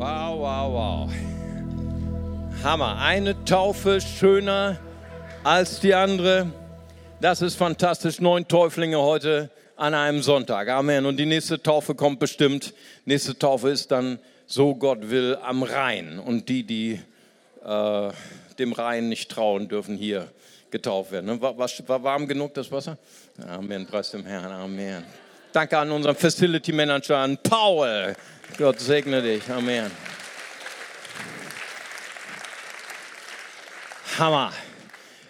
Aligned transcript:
Wow, 0.00 0.38
wow, 0.40 0.72
wow. 0.72 1.10
Hammer. 2.64 2.96
Eine 3.02 3.44
Taufe 3.44 4.00
schöner 4.00 4.78
als 5.44 5.80
die 5.80 5.92
andere. 5.92 6.50
Das 7.20 7.42
ist 7.42 7.56
fantastisch. 7.56 8.18
Neun 8.18 8.48
Täuflinge 8.48 8.98
heute 8.98 9.50
an 9.76 9.92
einem 9.92 10.22
Sonntag. 10.22 10.70
Amen. 10.70 11.04
Und 11.04 11.18
die 11.18 11.26
nächste 11.26 11.62
Taufe 11.62 11.94
kommt 11.94 12.18
bestimmt. 12.18 12.72
Nächste 13.04 13.38
Taufe 13.38 13.68
ist 13.68 13.90
dann, 13.90 14.18
so 14.46 14.74
Gott 14.74 15.10
will, 15.10 15.36
am 15.42 15.62
Rhein. 15.62 16.18
Und 16.18 16.48
die, 16.48 16.62
die 16.62 16.98
äh, 17.62 18.10
dem 18.58 18.72
Rhein 18.72 19.10
nicht 19.10 19.30
trauen, 19.30 19.68
dürfen 19.68 19.98
hier 19.98 20.28
getauft 20.70 21.12
werden. 21.12 21.42
War, 21.42 21.58
war, 21.58 21.68
war 21.86 22.02
warm 22.02 22.26
genug 22.26 22.54
das 22.54 22.72
Wasser? 22.72 22.96
Amen. 23.46 23.86
Preis 23.86 24.12
dem 24.12 24.24
Herrn. 24.24 24.50
Amen. 24.50 25.04
Danke 25.52 25.76
an 25.76 25.90
unseren 25.90 26.16
Facility 26.16 26.72
Manager, 26.72 27.18
an 27.18 27.36
Paul. 27.42 28.14
Gott 28.56 28.80
segne 28.80 29.22
dich. 29.22 29.48
Amen. 29.50 29.90
Hammer. 34.18 34.52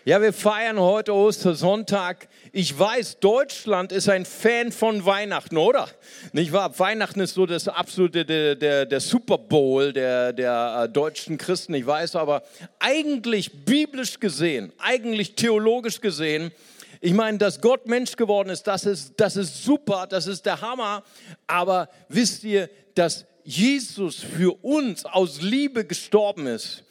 Ja, 0.05 0.21
wir 0.21 0.33
feiern 0.33 0.81
heute 0.81 1.15
Ostersonntag. 1.15 2.29
Ich 2.53 2.77
weiß, 2.77 3.21
Deutschland 3.21 3.93
ist 3.93 4.09
ein 4.09 4.25
Fan 4.25 4.73
von 4.73 5.05
Weihnachten, 5.05 5.57
oder? 5.57 5.89
Nicht 6.33 6.53
wahr? 6.53 6.77
Weihnachten 6.79 7.21
ist 7.21 7.35
so 7.35 7.47
das 7.47 7.69
absolute, 7.69 8.25
der, 8.25 8.57
der, 8.57 8.87
der 8.87 9.01
Super 9.01 9.39
Bowl 9.39 9.93
der, 9.93 10.33
der 10.33 10.85
äh, 10.85 10.89
deutschen 10.89 11.39
Christen. 11.39 11.75
Ich 11.75 11.87
weiß 11.87 12.17
aber, 12.17 12.43
eigentlich 12.81 13.65
biblisch 13.65 14.19
gesehen, 14.19 14.73
eigentlich 14.79 15.37
theologisch 15.37 16.01
gesehen, 16.01 16.51
ich 17.01 17.15
meine, 17.15 17.39
dass 17.39 17.61
Gott 17.61 17.87
Mensch 17.87 18.17
geworden 18.17 18.51
ist, 18.51 18.67
das 18.67 18.85
ist, 18.85 19.15
das 19.17 19.37
ist 19.37 19.65
super, 19.65 20.07
das 20.07 20.27
ist 20.27 20.45
der 20.45 20.61
Hammer. 20.61 21.03
Aber 21.47 21.89
wisst 22.09 22.45
ihr, 22.45 22.69
dass 22.95 23.25
Jesus 23.43 24.17
für 24.17 24.53
uns 24.63 25.07
aus 25.07 25.41
Liebe 25.41 25.87
gestorben 25.87 26.47
ist? 26.47 26.85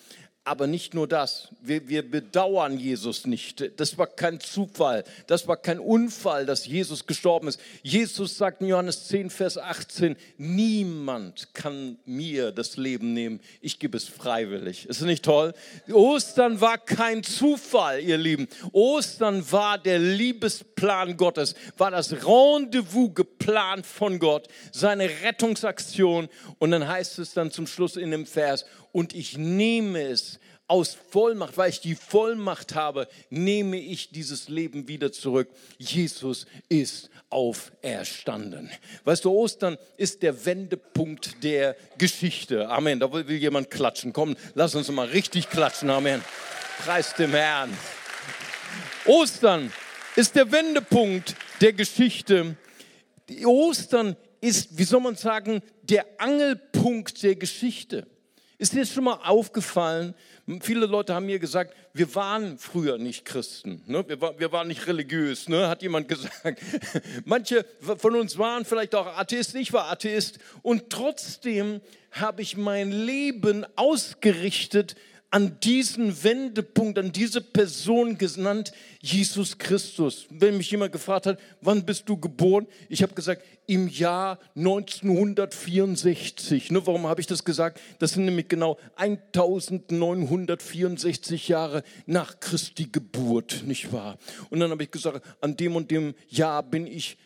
Aber 0.46 0.68
nicht 0.68 0.94
nur 0.94 1.08
das, 1.08 1.50
wir, 1.62 1.90
wir, 1.90 2.10
bedauern 2.10 2.80
Jesus 2.80 3.28
nicht. 3.28 3.80
Das 3.80 3.98
war 3.98 4.08
kein 4.08 4.40
Zufall, 4.40 5.04
das 5.28 5.48
war 5.48 5.58
kein 5.58 5.80
Unfall, 5.80 6.46
dass 6.46 6.66
Jesus 6.66 7.06
gestorben 7.06 7.50
ist. 7.50 7.60
Jesus 7.84 8.38
sagt 8.38 8.62
in 8.62 8.68
Johannes 8.68 9.08
10, 9.10 9.30
Vers 9.30 9.58
18, 9.58 10.16
niemand 10.38 11.54
kann 11.54 12.00
mir 12.06 12.52
das 12.52 12.78
Leben 12.78 13.14
nehmen, 13.14 13.42
ich 13.62 13.80
gebe 13.80 13.98
es 13.98 14.08
freiwillig. 14.08 14.88
Ist 14.88 15.02
nicht 15.02 15.26
toll? 15.26 15.54
Ostern 15.92 16.62
war 16.62 16.78
kein 16.78 17.22
Zufall, 17.22 18.00
ihr 18.00 18.18
Lieben. 18.18 18.48
Ostern 18.72 19.52
war 19.52 19.78
der 19.78 20.00
Liebesplan 20.00 21.18
Gottes, 21.18 21.54
war 21.78 21.92
das 21.92 22.26
Rendezvous 22.26 23.14
geplant 23.14 23.86
von 23.86 24.18
Gott, 24.20 24.48
seine 24.72 25.10
Rettungsaktion. 25.22 26.30
Und 26.58 26.72
dann 26.72 26.88
heißt 26.88 27.20
es 27.20 27.34
dann 27.34 27.52
zum 27.52 27.68
Schluss 27.68 27.98
in 27.98 28.10
dem 28.12 28.26
Vers, 28.26 28.66
und 28.92 29.14
ich 29.14 29.38
nehme 29.38 30.02
es 30.02 30.40
aus 30.70 30.96
Vollmacht, 31.10 31.58
weil 31.58 31.72
ich 31.72 31.82
die 31.82 31.96
Vollmacht 31.96 32.76
habe, 32.76 33.08
nehme 33.32 33.78
ich 33.78 34.12
dieses 34.12 34.50
Leben 34.50 34.88
wieder 34.88 35.12
zurück. 35.12 35.50
Jesus 35.80 36.46
ist 36.70 37.10
auferstanden. 37.32 38.70
Weißt 39.04 39.26
du, 39.26 39.32
Ostern 39.32 39.78
ist 39.98 40.22
der 40.22 40.46
Wendepunkt 40.46 41.44
der 41.44 41.76
Geschichte. 41.98 42.70
Amen. 42.70 43.00
Da 43.00 43.12
will 43.12 43.30
jemand 43.32 43.72
klatschen. 43.72 44.14
Komm, 44.14 44.36
lass 44.54 44.76
uns 44.76 44.90
mal 44.92 45.08
richtig 45.08 45.50
klatschen. 45.50 45.90
Amen. 45.90 46.24
Preis 46.86 47.16
dem 47.16 47.32
Herrn. 47.32 47.76
Ostern 49.06 49.74
ist 50.16 50.36
der 50.36 50.52
Wendepunkt 50.52 51.36
der 51.62 51.74
Geschichte. 51.74 52.56
Ostern 53.44 54.16
ist, 54.40 54.78
wie 54.78 54.84
soll 54.84 55.02
man 55.02 55.16
sagen, 55.16 55.62
der 55.82 56.06
Angelpunkt 56.20 57.24
der 57.24 57.36
Geschichte. 57.36 58.06
Ist 58.60 58.74
dir 58.74 58.82
das 58.82 58.92
schon 58.92 59.06
mal 59.06 59.22
aufgefallen? 59.24 60.14
Viele 60.60 60.86
Leute 60.86 61.16
haben 61.16 61.26
mir 61.26 61.40
gesagt, 61.40 61.74
wir 61.94 62.14
waren 62.14 62.58
früher 62.58 62.98
nicht 62.98 63.24
Christen, 63.24 63.82
ne? 63.88 64.04
wir, 64.06 64.20
war, 64.20 64.38
wir, 64.38 64.52
waren 64.52 64.68
nicht 64.68 64.86
religiös, 64.86 65.48
ne? 65.48 65.70
hat 65.70 65.82
jemand 65.82 66.08
gesagt. 66.10 66.62
Manche 67.24 67.66
von 67.80 68.18
uns 68.18 68.38
waren 68.38 68.66
vielleicht 68.66 68.96
auch 68.96 69.18
Atheist, 69.18 69.56
ich 69.56 69.72
war 69.72 69.90
Atheist 69.90 70.40
und 70.62 70.90
trotzdem 70.90 71.80
habe 72.12 72.42
ich 72.42 72.58
mein 72.58 72.92
Leben 72.92 73.66
ausgerichtet 73.78 74.98
an 75.32 75.60
diesen 75.62 76.24
Wendepunkt, 76.24 76.98
an 76.98 77.12
diese 77.12 77.42
Person 77.42 78.18
genannt, 78.18 78.72
Jesus 79.00 79.60
Christus. 79.60 80.26
Wenn 80.30 80.58
mich 80.58 80.72
jemand 80.72 80.92
gefragt 80.92 81.28
hat, 81.28 81.40
wann 81.62 81.86
bist 81.86 82.10
du 82.10 82.18
geboren? 82.18 82.66
Ich 82.90 83.04
habe 83.04 83.14
gesagt, 83.14 83.44
im 83.68 83.88
Jahr 83.88 84.40
1964. 84.56 86.72
Ne, 86.72 86.88
warum 86.88 87.06
habe 87.06 87.22
ich 87.22 87.28
das 87.28 87.46
gesagt? 87.46 87.80
Das 88.00 88.14
sind 88.14 88.26
nämlich 88.26 88.48
genau 88.48 88.80
1964 88.96 91.48
Jahre 91.48 91.84
nach 92.08 92.40
Christi 92.40 92.90
Geburt, 92.92 93.62
nicht 93.66 93.94
wahr? 93.94 94.18
Und 94.50 94.60
dann 94.60 94.72
habe 94.72 94.82
ich 94.84 94.90
gesagt, 94.90 95.24
an 95.42 95.56
dem 95.56 95.76
und 95.76 95.92
dem 95.92 96.16
Jahr 96.28 96.64
bin 96.64 96.88
ich 96.88 97.18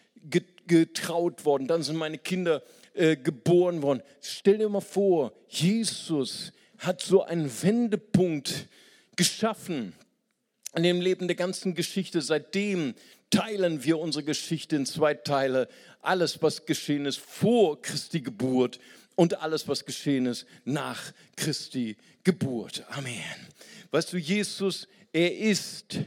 getraut 0.67 1.45
worden. 1.45 1.67
Dann 1.67 1.83
sind 1.83 1.95
meine 1.95 2.17
Kinder 2.17 2.63
äh, 2.93 3.15
geboren 3.15 3.81
worden. 3.81 4.03
Stell 4.21 4.57
dir 4.57 4.69
mal 4.69 4.81
vor, 4.81 5.31
Jesus 5.47 6.51
hat 6.85 7.01
so 7.01 7.23
einen 7.23 7.49
Wendepunkt 7.61 8.67
geschaffen 9.15 9.93
in 10.75 10.83
dem 10.83 11.01
Leben 11.01 11.27
der 11.27 11.35
ganzen 11.35 11.75
Geschichte. 11.75 12.21
Seitdem 12.21 12.95
teilen 13.29 13.83
wir 13.83 13.99
unsere 13.99 14.23
Geschichte 14.23 14.75
in 14.75 14.85
zwei 14.85 15.13
Teile. 15.13 15.67
Alles, 16.01 16.41
was 16.41 16.65
geschehen 16.65 17.05
ist 17.05 17.19
vor 17.19 17.81
Christi 17.81 18.21
Geburt 18.21 18.79
und 19.15 19.41
alles, 19.41 19.67
was 19.67 19.85
geschehen 19.85 20.25
ist 20.25 20.45
nach 20.65 21.13
Christi 21.35 21.97
Geburt. 22.23 22.83
Amen. 22.89 23.13
Weißt 23.91 24.11
du, 24.11 24.17
Jesus, 24.17 24.87
er 25.11 25.37
ist 25.37 25.99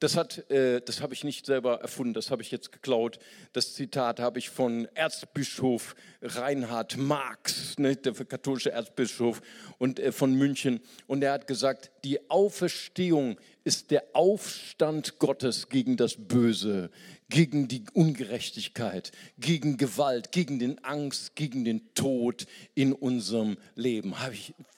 das, 0.00 0.16
äh, 0.48 0.80
das 0.80 1.00
habe 1.00 1.14
ich 1.14 1.24
nicht 1.24 1.46
selber 1.46 1.80
erfunden, 1.80 2.14
das 2.14 2.30
habe 2.30 2.42
ich 2.42 2.50
jetzt 2.50 2.70
geklaut. 2.70 3.18
Das 3.52 3.74
Zitat 3.74 4.20
habe 4.20 4.38
ich 4.38 4.48
von 4.48 4.86
Erzbischof 4.94 5.96
Reinhard 6.22 6.96
Marx, 6.96 7.78
ne, 7.78 7.96
der 7.96 8.12
katholische 8.12 8.70
Erzbischof 8.70 9.40
und, 9.78 9.98
äh, 9.98 10.12
von 10.12 10.34
München. 10.34 10.80
Und 11.06 11.22
er 11.22 11.32
hat 11.32 11.46
gesagt, 11.46 11.90
die 12.04 12.30
Auferstehung 12.30 13.38
ist 13.64 13.90
der 13.90 14.04
Aufstand 14.12 15.18
Gottes 15.18 15.68
gegen 15.68 15.96
das 15.96 16.14
Böse, 16.16 16.90
gegen 17.28 17.68
die 17.68 17.84
Ungerechtigkeit, 17.92 19.12
gegen 19.38 19.76
Gewalt, 19.76 20.32
gegen 20.32 20.58
den 20.58 20.82
Angst, 20.84 21.34
gegen 21.34 21.64
den 21.64 21.92
Tod 21.94 22.46
in 22.74 22.92
unserem 22.92 23.58
Leben. 23.74 24.14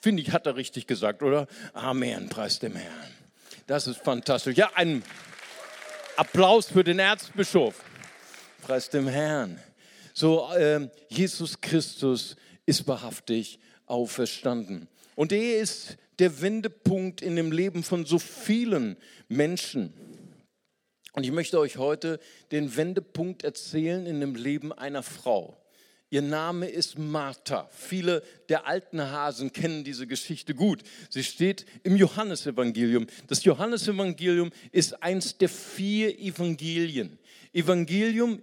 Finde 0.01 0.23
ich, 0.23 0.31
hat 0.31 0.47
er 0.47 0.55
richtig 0.55 0.87
gesagt, 0.87 1.21
oder? 1.21 1.47
Amen, 1.73 2.27
preis 2.27 2.59
dem 2.59 2.75
Herrn. 2.75 3.20
Das 3.71 3.87
ist 3.87 4.01
fantastisch. 4.01 4.57
Ja, 4.57 4.69
ein 4.75 5.01
Applaus 6.17 6.67
für 6.67 6.83
den 6.83 6.99
Erzbischof. 6.99 7.81
Preis 8.63 8.89
dem 8.89 9.07
Herrn. 9.07 9.61
So, 10.13 10.51
äh, 10.51 10.89
Jesus 11.07 11.61
Christus 11.61 12.35
ist 12.65 12.85
wahrhaftig 12.85 13.61
auferstanden. 13.85 14.89
Und 15.15 15.31
er 15.31 15.61
ist 15.61 15.95
der 16.19 16.41
Wendepunkt 16.41 17.21
in 17.21 17.37
dem 17.37 17.53
Leben 17.53 17.81
von 17.83 18.05
so 18.05 18.19
vielen 18.19 18.97
Menschen. 19.29 19.93
Und 21.13 21.23
ich 21.23 21.31
möchte 21.31 21.57
euch 21.57 21.77
heute 21.77 22.19
den 22.51 22.75
Wendepunkt 22.75 23.45
erzählen 23.45 24.05
in 24.05 24.19
dem 24.19 24.35
Leben 24.35 24.73
einer 24.73 25.01
Frau. 25.01 25.60
Ihr 26.13 26.21
Name 26.21 26.67
ist 26.67 26.99
Martha. 26.99 27.69
Viele 27.71 28.21
der 28.49 28.67
alten 28.67 29.01
Hasen 29.01 29.53
kennen 29.53 29.85
diese 29.85 30.07
Geschichte 30.07 30.53
gut. 30.53 30.83
Sie 31.09 31.23
steht 31.23 31.65
im 31.83 31.95
Johannesevangelium. 31.95 33.07
Das 33.27 33.45
Johannesevangelium 33.45 34.51
ist 34.73 35.01
eins 35.01 35.37
der 35.37 35.47
vier 35.47 36.19
Evangelien. 36.19 37.17
Evangelium 37.53 38.41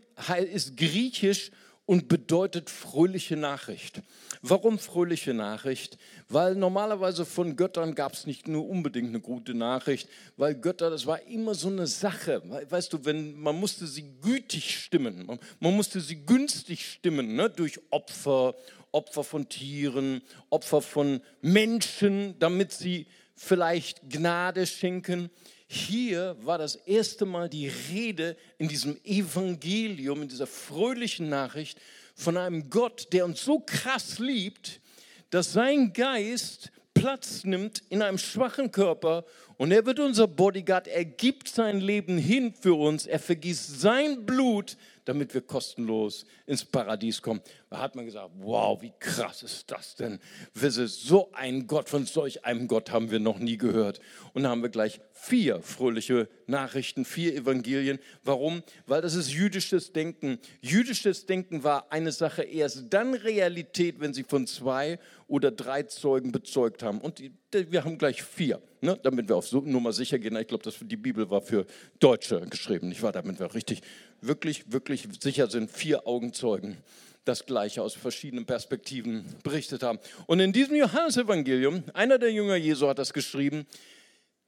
ist 0.51 0.79
griechisch 0.79 1.51
und 1.89 2.07
bedeutet 2.07 2.69
fröhliche 2.69 3.35
Nachricht. 3.35 4.03
Warum 4.43 4.79
fröhliche 4.79 5.33
Nachricht? 5.33 5.97
Weil 6.29 6.55
normalerweise 6.55 7.25
von 7.25 7.57
Göttern 7.57 7.95
gab 7.95 8.13
es 8.13 8.27
nicht 8.27 8.47
nur 8.47 8.69
unbedingt 8.69 9.09
eine 9.09 9.21
gute 9.21 9.55
Nachricht, 9.55 10.07
weil 10.37 10.55
Götter, 10.55 10.91
das 10.91 11.07
war 11.07 11.23
immer 11.23 11.55
so 11.55 11.69
eine 11.69 11.87
Sache. 11.87 12.43
Weißt 12.69 12.93
du, 12.93 13.07
wenn, 13.07 13.41
man 13.41 13.57
musste 13.59 13.87
sie 13.87 14.05
gütig 14.21 14.79
stimmen, 14.79 15.39
man, 15.61 15.75
musste 15.75 16.03
sie 16.03 16.27
günstig 16.27 16.85
stimmen, 16.85 17.35
ne? 17.35 17.49
durch 17.49 17.81
Opfer, 17.89 18.55
Opfer 18.93 19.25
von 19.25 19.49
Tieren, 19.49 20.21
Opfer 20.51 20.83
von 20.83 21.23
Menschen, 21.41 22.39
damit 22.39 22.73
sie 22.73 23.07
vielleicht 23.35 24.11
Gnade 24.11 24.67
schenken. 24.67 25.31
Hier 25.71 26.35
war 26.41 26.57
das 26.57 26.77
erste 26.77 27.27
Mal 27.27 27.51
die 27.51 27.69
Rede 27.69 28.39
in 28.57 28.69
diesem 28.69 28.99
Evangelium, 29.05 30.23
in 30.23 30.29
dieser 30.29 30.47
fröhlichen 30.47 31.29
Nachricht 31.29 31.79
von 32.15 32.39
einem 32.39 32.71
Gott, 32.71 33.13
der 33.13 33.27
uns 33.27 33.45
so 33.45 33.61
krass 33.61 34.19
liebt, 34.19 34.81
dass 35.29 35.53
sein 35.53 35.93
Geist 35.93 36.73
Platz 36.95 37.45
nimmt 37.45 37.83
in 37.91 38.01
einem 38.01 38.17
schwachen 38.17 38.73
Körper 38.73 39.27
Und 39.59 39.73
er 39.73 39.85
wird 39.85 39.99
unser 39.99 40.29
Bodyguard, 40.29 40.87
er 40.87 41.05
gibt 41.05 41.49
sein 41.49 41.81
Leben 41.81 42.17
hin 42.17 42.55
für 42.55 42.75
uns, 42.75 43.07
er 43.07 43.19
vergießt 43.19 43.81
sein 43.81 44.25
Blut, 44.25 44.77
damit 45.05 45.35
wir 45.35 45.41
kostenlos 45.41 46.27
ins 46.47 46.65
Paradies 46.65 47.23
kommen. 47.23 47.41
Da 47.71 47.79
hat 47.79 47.97
man 47.97 48.05
gesagt, 48.05 48.31
wow, 48.39 48.81
wie 48.81 48.93
krass 49.01 49.43
ist 49.43 49.71
das 49.71 49.97
denn? 49.97 50.21
So 50.55 51.33
ein 51.33 51.67
Gott, 51.67 51.89
von 51.89 52.07
solch 52.07 52.45
einem 52.45 52.69
Gott 52.69 52.93
haben 52.93 53.11
wir 53.11 53.19
noch 53.19 53.39
nie 53.39 53.57
gehört. 53.57 54.01
Und 54.33 54.45
da 54.45 54.51
haben 54.51 54.63
wir 54.63 54.69
gleich 54.69 55.01
vier 55.13 55.61
fröhliche 55.63 56.29
Nachrichten, 56.47 57.05
vier 57.05 57.35
Evangelien. 57.35 57.99
Warum? 58.23 58.63
Weil 58.87 59.01
das 59.01 59.15
ist 59.15 59.33
jüdisches 59.33 59.93
Denken. 59.93 60.39
Jüdisches 60.61 61.27
Denken 61.27 61.65
war 61.65 61.91
eine 61.91 62.13
Sache 62.13 62.43
erst 62.43 62.85
dann 62.91 63.15
Realität, 63.15 63.99
wenn 63.99 64.15
sie 64.15 64.25
von 64.25 64.47
zwei 64.47 64.99
oder 65.27 65.51
drei 65.51 65.85
Zeugen 65.85 66.33
bezeugt 66.33 66.83
haben. 66.83 67.01
Und 67.01 67.19
die, 67.19 67.33
wir 67.53 67.85
haben 67.85 67.99
gleich 67.99 68.23
vier, 68.23 68.61
ne? 68.81 68.99
damit 69.03 69.29
wir 69.29 69.37
auf 69.37 69.51
Nummer 69.53 69.93
sicher 69.93 70.19
gehen. 70.19 70.37
Ich 70.37 70.49
glaube, 70.49 70.71
die 70.71 70.97
Bibel 70.97 71.31
war 71.31 71.41
für 71.41 71.67
Deutsche 71.99 72.41
geschrieben, 72.49 72.89
nicht 72.89 73.03
wahr? 73.03 73.13
Damit 73.13 73.39
wir 73.39 73.55
richtig, 73.55 73.81
wirklich, 74.21 74.71
wirklich 74.71 75.09
sicher 75.21 75.49
sind. 75.49 75.71
Vier 75.71 76.07
Augenzeugen 76.07 76.77
das 77.25 77.45
Gleiche 77.45 77.83
aus 77.83 77.95
verschiedenen 77.95 78.47
Perspektiven 78.47 79.25
berichtet 79.43 79.83
haben. 79.83 79.99
Und 80.27 80.41
in 80.41 80.53
diesem 80.53 80.77
Johannesevangelium, 80.77 81.85
einer 81.93 82.19
der 82.19 82.33
Jünger 82.33 82.57
Jesu 82.57 82.89
hat 82.89 82.99
das 82.99 83.13
geschrieben, 83.13 83.67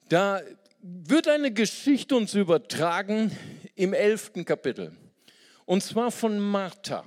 da 0.09 0.41
wird 0.83 1.29
eine 1.29 1.53
Geschichte 1.53 2.17
uns 2.17 2.35
übertragen 2.35 3.37
im 3.75 3.93
elften 3.93 4.47
Kapitel. 4.47 4.93
Und 5.67 5.83
zwar 5.83 6.11
von 6.11 6.39
Martha. 6.39 7.05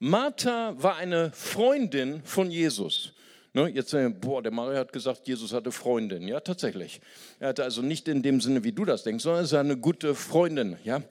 Martha 0.00 0.74
war 0.76 0.96
eine 0.96 1.30
Freundin 1.32 2.22
von 2.24 2.50
Jesus. 2.50 3.14
Ne, 3.54 3.68
jetzt, 3.68 3.94
äh, 3.94 4.08
boah, 4.08 4.42
der 4.42 4.52
Mario 4.52 4.78
hat 4.78 4.92
gesagt, 4.92 5.26
Jesus 5.26 5.52
hatte 5.52 5.72
Freundin. 5.72 6.28
Ja, 6.28 6.40
tatsächlich. 6.40 7.00
Er 7.40 7.48
hatte 7.48 7.64
also 7.64 7.80
nicht 7.82 8.06
in 8.08 8.22
dem 8.22 8.40
Sinne, 8.40 8.62
wie 8.62 8.72
du 8.72 8.84
das 8.84 9.04
denkst, 9.04 9.22
sondern 9.22 9.42
er 9.42 9.44
ist 9.44 9.54
eine 9.54 9.76
gute 9.76 10.14
Freundin. 10.14 10.76
Ja, 10.84 11.02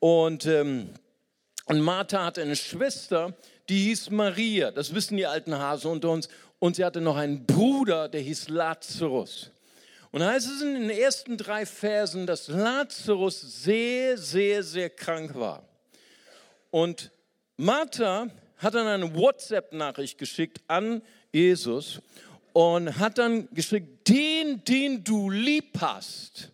und, 0.00 0.46
ähm, 0.46 0.90
und 1.66 1.80
Martha 1.80 2.24
hatte 2.24 2.42
eine 2.42 2.56
Schwester, 2.56 3.34
die 3.68 3.84
hieß 3.84 4.10
Maria. 4.10 4.70
Das 4.70 4.94
wissen 4.94 5.16
die 5.16 5.26
alten 5.26 5.56
Hasen 5.56 5.90
unter 5.90 6.10
uns. 6.10 6.28
Und 6.58 6.76
sie 6.76 6.84
hatte 6.84 7.00
noch 7.00 7.16
einen 7.16 7.44
Bruder, 7.44 8.08
der 8.08 8.20
hieß 8.20 8.48
Lazarus. 8.48 9.50
Und 10.10 10.20
da 10.20 10.30
heißt 10.30 10.46
es 10.46 10.62
in 10.62 10.74
den 10.74 10.90
ersten 10.90 11.36
drei 11.36 11.66
Versen, 11.66 12.26
dass 12.26 12.48
Lazarus 12.48 13.40
sehr, 13.62 14.16
sehr, 14.16 14.62
sehr 14.62 14.90
krank 14.90 15.34
war. 15.34 15.68
Und 16.70 17.10
Martha 17.56 18.28
hat 18.58 18.74
dann 18.74 18.86
eine 18.86 19.14
WhatsApp-Nachricht 19.14 20.18
geschickt 20.18 20.60
an 20.68 21.02
Jesus 21.36 22.00
und 22.54 22.98
hat 22.98 23.18
dann 23.18 23.48
geschickt, 23.52 24.08
den, 24.08 24.64
den 24.64 25.04
du 25.04 25.28
lieb 25.28 25.78
hast, 25.78 26.50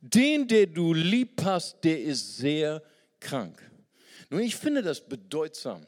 den, 0.00 0.46
der 0.46 0.66
du 0.66 0.92
lieb 0.92 1.42
hast, 1.42 1.82
der 1.82 2.00
ist 2.02 2.36
sehr 2.36 2.82
krank. 3.20 3.58
Nun, 4.28 4.42
ich 4.42 4.56
finde 4.56 4.82
das 4.82 5.00
bedeutsam. 5.00 5.86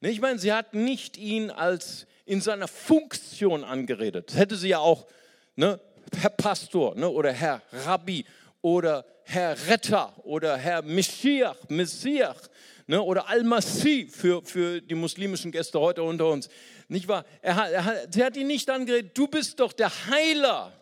Ich 0.00 0.20
meine, 0.20 0.38
sie 0.38 0.52
hat 0.52 0.74
nicht 0.74 1.16
ihn 1.16 1.50
als 1.50 2.06
in 2.24 2.40
seiner 2.40 2.66
Funktion 2.66 3.62
angeredet. 3.62 4.34
Hätte 4.34 4.56
sie 4.56 4.68
ja 4.68 4.78
auch, 4.78 5.06
ne, 5.54 5.80
Herr 6.16 6.30
Pastor 6.30 6.96
ne, 6.96 7.08
oder 7.08 7.32
Herr 7.32 7.62
Rabbi 7.84 8.24
oder 8.62 9.06
Herr 9.22 9.56
Retter 9.68 10.12
oder 10.24 10.56
Herr 10.56 10.82
Meschiach, 10.82 11.56
Messiach 11.68 12.40
ne, 12.88 13.00
oder 13.00 13.28
Al-Masih 13.28 14.08
für, 14.08 14.42
für 14.42 14.80
die 14.80 14.94
muslimischen 14.94 15.52
Gäste 15.52 15.78
heute 15.78 16.02
unter 16.02 16.26
uns. 16.26 16.48
Nicht 16.88 17.08
wahr? 17.08 17.24
Er 17.42 17.56
hat, 17.56 17.72
er 17.72 17.84
hat, 17.84 18.14
sie 18.14 18.24
hat 18.24 18.36
ihn 18.36 18.46
nicht 18.46 18.70
angeredet, 18.70 19.16
du 19.16 19.26
bist 19.26 19.60
doch 19.60 19.72
der 19.72 19.90
Heiler. 20.06 20.72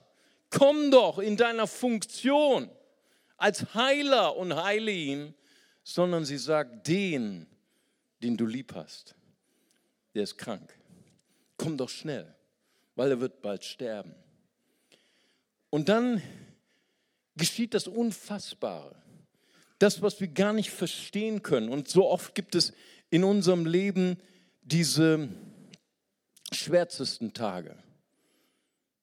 Komm 0.50 0.90
doch 0.90 1.18
in 1.18 1.36
deiner 1.36 1.66
Funktion 1.66 2.70
als 3.36 3.74
Heiler 3.74 4.36
und 4.36 4.54
heile 4.54 4.92
ihn, 4.92 5.34
sondern 5.82 6.24
sie 6.24 6.38
sagt, 6.38 6.86
den, 6.86 7.46
den 8.22 8.36
du 8.36 8.46
lieb 8.46 8.74
hast, 8.74 9.14
der 10.14 10.22
ist 10.22 10.38
krank. 10.38 10.78
Komm 11.56 11.76
doch 11.76 11.88
schnell, 11.88 12.34
weil 12.94 13.10
er 13.10 13.20
wird 13.20 13.42
bald 13.42 13.64
sterben. 13.64 14.14
Und 15.70 15.88
dann 15.88 16.22
geschieht 17.36 17.74
das 17.74 17.88
Unfassbare 17.88 18.94
das, 19.78 20.02
was 20.02 20.20
wir 20.20 20.28
gar 20.28 20.52
nicht 20.52 20.70
verstehen 20.70 21.42
können. 21.42 21.68
Und 21.68 21.88
so 21.88 22.08
oft 22.08 22.34
gibt 22.34 22.54
es 22.54 22.72
in 23.10 23.24
unserem 23.24 23.66
Leben 23.66 24.16
diese 24.62 25.28
schwärzesten 26.54 27.32
Tage. 27.32 27.76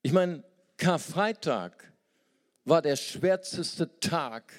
Ich 0.02 0.12
meine, 0.12 0.44
Karfreitag 0.78 1.92
war 2.66 2.82
der 2.82 2.96
schwärzeste 2.96 4.00
Tag 4.00 4.54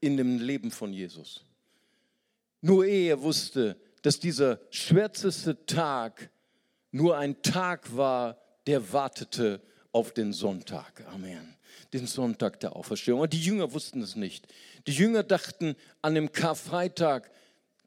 in 0.00 0.16
dem 0.16 0.38
Leben 0.38 0.70
von 0.70 0.92
Jesus. 0.92 1.44
Nur 2.60 2.84
er 2.84 3.22
wusste, 3.22 3.76
dass 4.02 4.20
dieser 4.20 4.60
schwärzeste 4.70 5.64
Tag 5.66 6.30
nur 6.90 7.16
ein 7.16 7.40
Tag 7.42 7.96
war, 7.96 8.38
der 8.66 8.92
wartete 8.92 9.60
auf 9.92 10.12
den 10.12 10.32
Sonntag. 10.32 11.06
Amen 11.06 11.56
den 11.92 12.06
Sonntag 12.06 12.60
der 12.60 12.76
Auferstehung. 12.76 13.20
Und 13.20 13.32
die 13.32 13.40
Jünger 13.40 13.72
wussten 13.72 14.02
es 14.02 14.16
nicht. 14.16 14.46
Die 14.86 14.92
Jünger 14.92 15.22
dachten 15.22 15.76
an 16.02 16.14
dem 16.14 16.32
Karfreitag, 16.32 17.30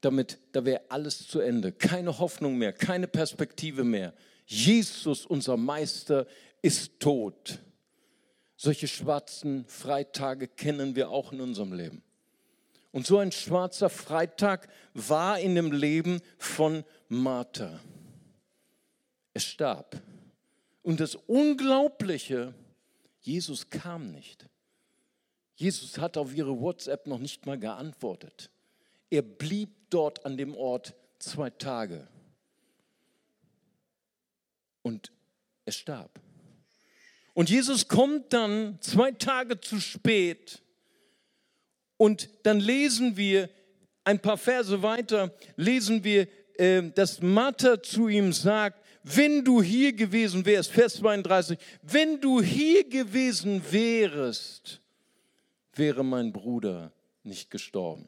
damit, 0.02 0.38
da 0.52 0.66
wäre 0.66 0.82
alles 0.90 1.28
zu 1.28 1.40
Ende. 1.40 1.72
Keine 1.72 2.20
Hoffnung 2.20 2.58
mehr, 2.58 2.74
keine 2.74 3.08
Perspektive 3.08 3.84
mehr. 3.84 4.14
Jesus, 4.46 5.26
unser 5.26 5.58
Meister, 5.58 6.26
ist 6.62 7.00
tot. 7.00 7.60
Solche 8.56 8.88
schwarzen 8.88 9.66
Freitage 9.68 10.48
kennen 10.48 10.96
wir 10.96 11.10
auch 11.10 11.32
in 11.32 11.42
unserem 11.42 11.74
Leben. 11.74 12.04
Und 12.92 13.06
so 13.06 13.20
ein 13.20 13.32
schwarzer 13.32 13.90
Freitag 13.90 14.68
war 14.94 15.40
in 15.40 15.56
dem 15.56 15.72
Leben 15.72 16.22
von 16.38 16.84
Martha. 17.08 17.80
Er 19.34 19.42
starb. 19.42 20.02
Und 20.82 21.00
das 21.00 21.16
Unglaubliche, 21.16 22.54
Jesus 23.22 23.70
kam 23.70 24.12
nicht. 24.12 24.50
Jesus 25.56 25.98
hat 25.98 26.18
auf 26.18 26.34
ihre 26.34 26.60
WhatsApp 26.60 27.06
noch 27.06 27.20
nicht 27.20 27.46
mal 27.46 27.60
geantwortet. 27.60 28.50
Er 29.10 29.22
blieb 29.22 29.70
dort 29.90 30.26
an 30.26 30.38
dem 30.38 30.56
Ort 30.56 30.94
zwei 31.20 31.50
Tage. 31.50 32.08
Und 34.82 35.12
er 35.66 35.74
starb. 35.74 36.20
Und 37.34 37.50
Jesus 37.50 37.88
kommt 37.88 38.34
dann 38.34 38.78
zwei 38.82 39.12
Tage 39.12 39.60
zu 39.60 39.80
spät. 39.80 40.62
Und 41.98 42.30
dann 42.44 42.60
lesen 42.60 43.18
wir 43.18 43.50
ein 44.04 44.20
paar 44.20 44.38
Verse 44.38 44.82
weiter, 44.82 45.34
lesen 45.56 46.04
wir, 46.04 46.28
äh, 46.56 46.82
dass 46.92 47.22
Martha 47.22 47.82
zu 47.82 48.08
ihm 48.08 48.34
sagt, 48.34 48.84
wenn 49.04 49.44
du 49.46 49.62
hier 49.62 49.94
gewesen 49.94 50.46
wärst, 50.46 50.72
Vers 50.72 50.96
32, 50.96 51.58
wenn 51.82 52.20
du 52.20 52.42
hier 52.42 52.88
gewesen 52.88 53.62
wärst, 53.70 54.82
wäre 55.74 56.04
mein 56.04 56.34
Bruder 56.34 56.92
nicht 57.24 57.50
gestorben. 57.50 58.06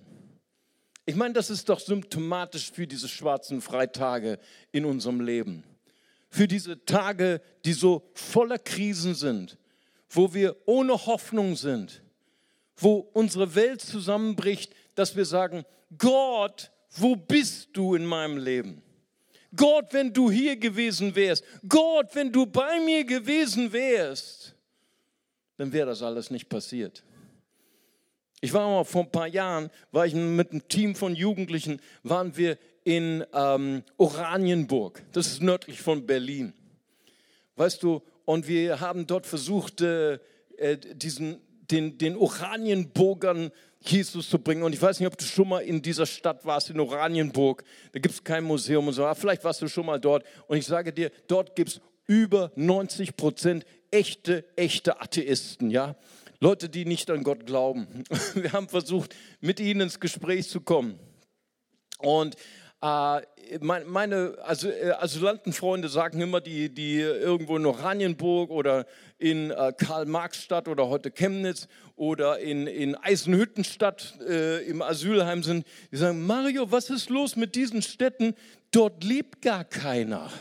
Ich 1.06 1.16
meine, 1.16 1.34
das 1.34 1.50
ist 1.50 1.68
doch 1.70 1.80
symptomatisch 1.80 2.72
für 2.72 2.88
diese 2.88 3.08
schwarzen 3.08 3.62
Freitage 3.62 4.40
in 4.72 4.86
unserem 4.86 5.20
Leben. 5.22 5.64
Für 6.30 6.48
diese 6.48 6.86
Tage, 6.86 7.42
die 7.66 7.74
so 7.74 8.10
voller 8.14 8.60
Krisen 8.60 9.16
sind, 9.16 9.58
wo 10.10 10.34
wir 10.34 10.56
ohne 10.66 10.94
Hoffnung 11.06 11.56
sind, 11.56 12.02
wo 12.78 13.10
unsere 13.14 13.56
Welt 13.56 13.82
zusammenbricht, 13.82 14.74
dass 14.96 15.16
wir 15.16 15.26
sagen, 15.26 15.66
Gott, 15.98 16.72
wo 16.92 17.16
bist 17.16 17.70
du 17.74 17.96
in 17.96 18.06
meinem 18.06 18.38
Leben? 18.38 18.82
Gott, 19.56 19.92
wenn 19.92 20.14
du 20.14 20.32
hier 20.32 20.56
gewesen 20.56 21.14
wärst, 21.16 21.44
Gott, 21.68 22.14
wenn 22.14 22.32
du 22.32 22.46
bei 22.46 22.80
mir 22.80 23.04
gewesen 23.04 23.72
wärst, 23.74 24.56
dann 25.58 25.74
wäre 25.74 25.88
das 25.88 26.02
alles 26.02 26.32
nicht 26.32 26.48
passiert. 26.48 27.04
Ich 28.44 28.54
war 28.54 28.68
mal 28.68 28.84
vor 28.84 29.04
ein 29.04 29.12
paar 29.12 29.28
Jahren, 29.28 29.70
war 29.92 30.08
ich 30.08 30.16
mit 30.16 30.52
einem 30.52 30.68
Team 30.68 30.96
von 30.96 31.16
Jugendlichen, 31.16 31.80
waren 32.02 32.36
wir 32.36 32.58
in 32.84 33.24
ähm, 33.34 33.84
Oranienburg, 33.98 35.04
das 35.12 35.28
ist 35.28 35.44
nördlich 35.44 35.80
von 35.80 36.08
Berlin. 36.08 36.54
Weißt 37.56 37.84
du, 37.84 38.02
und 38.26 38.48
wir 38.48 38.80
haben 38.80 39.06
dort 39.06 39.28
versucht, 39.28 39.82
äh, 39.82 40.14
äh 40.58 40.78
diesen, 40.96 41.38
den, 41.70 42.00
den 42.00 42.18
Oranienburgern 42.18 43.52
Jesus 43.82 44.30
zu 44.30 44.40
bringen. 44.40 44.64
Und 44.64 44.74
ich 44.74 44.82
weiß 44.82 45.00
nicht, 45.00 45.08
ob 45.08 45.18
du 45.18 45.26
schon 45.26 45.50
mal 45.50 45.60
in 45.60 45.84
dieser 45.84 46.08
Stadt 46.08 46.44
warst, 46.44 46.72
in 46.72 46.80
Oranienburg. 46.80 47.64
Da 47.92 48.00
gibt 48.00 48.16
es 48.16 48.24
kein 48.24 48.44
Museum 48.44 48.88
und 48.88 48.94
so. 48.94 49.06
Aber 49.06 49.16
vielleicht 49.16 49.44
warst 49.44 49.62
du 49.62 49.68
schon 49.68 49.86
mal 49.86 50.00
dort. 50.00 50.24
Und 50.48 50.58
ich 50.58 50.66
sage 50.66 50.92
dir, 50.92 51.12
dort 51.28 51.56
gibt 51.56 51.70
es 51.70 51.82
über 52.08 52.52
90 52.56 53.16
Prozent 53.16 53.66
echte, 53.92 54.46
echte 54.56 55.00
Atheisten, 55.00 55.70
ja. 55.70 55.96
Leute, 56.44 56.70
die 56.70 56.86
nicht 56.86 57.12
an 57.12 57.24
Gott 57.24 57.46
glauben. 57.46 58.04
Wir 58.34 58.52
haben 58.52 58.68
versucht, 58.68 59.16
mit 59.42 59.60
ihnen 59.60 59.82
ins 59.82 60.00
Gespräch 60.00 60.50
zu 60.50 60.60
kommen. 60.60 60.98
Und 62.00 62.36
äh, 62.82 63.22
meine 63.60 64.36
also, 64.42 64.68
äh, 64.68 64.94
Asylantenfreunde 64.94 65.88
sagen 65.88 66.20
immer, 66.20 66.42
die, 66.42 66.74
die 66.74 66.98
irgendwo 66.98 67.58
in 67.58 67.66
Oranienburg 67.68 68.50
oder 68.50 68.88
in 69.20 69.52
äh, 69.52 69.72
Karl-Marx-Stadt 69.78 70.68
oder 70.68 70.90
heute 70.90 71.12
Chemnitz 71.12 71.68
oder 71.96 72.40
in, 72.40 72.66
in 72.66 72.96
Eisenhüttenstadt 72.96 74.18
äh, 74.28 74.64
im 74.66 74.82
Asylheim 74.82 75.44
sind, 75.44 75.68
die 75.92 75.98
sagen, 75.98 76.26
Mario, 76.26 76.72
was 76.72 76.90
ist 76.90 77.12
los 77.12 77.36
mit 77.36 77.54
diesen 77.54 77.84
Städten? 77.84 78.34
Dort 78.72 79.04
lebt 79.04 79.44
gar 79.44 79.64
keiner. 79.64 80.32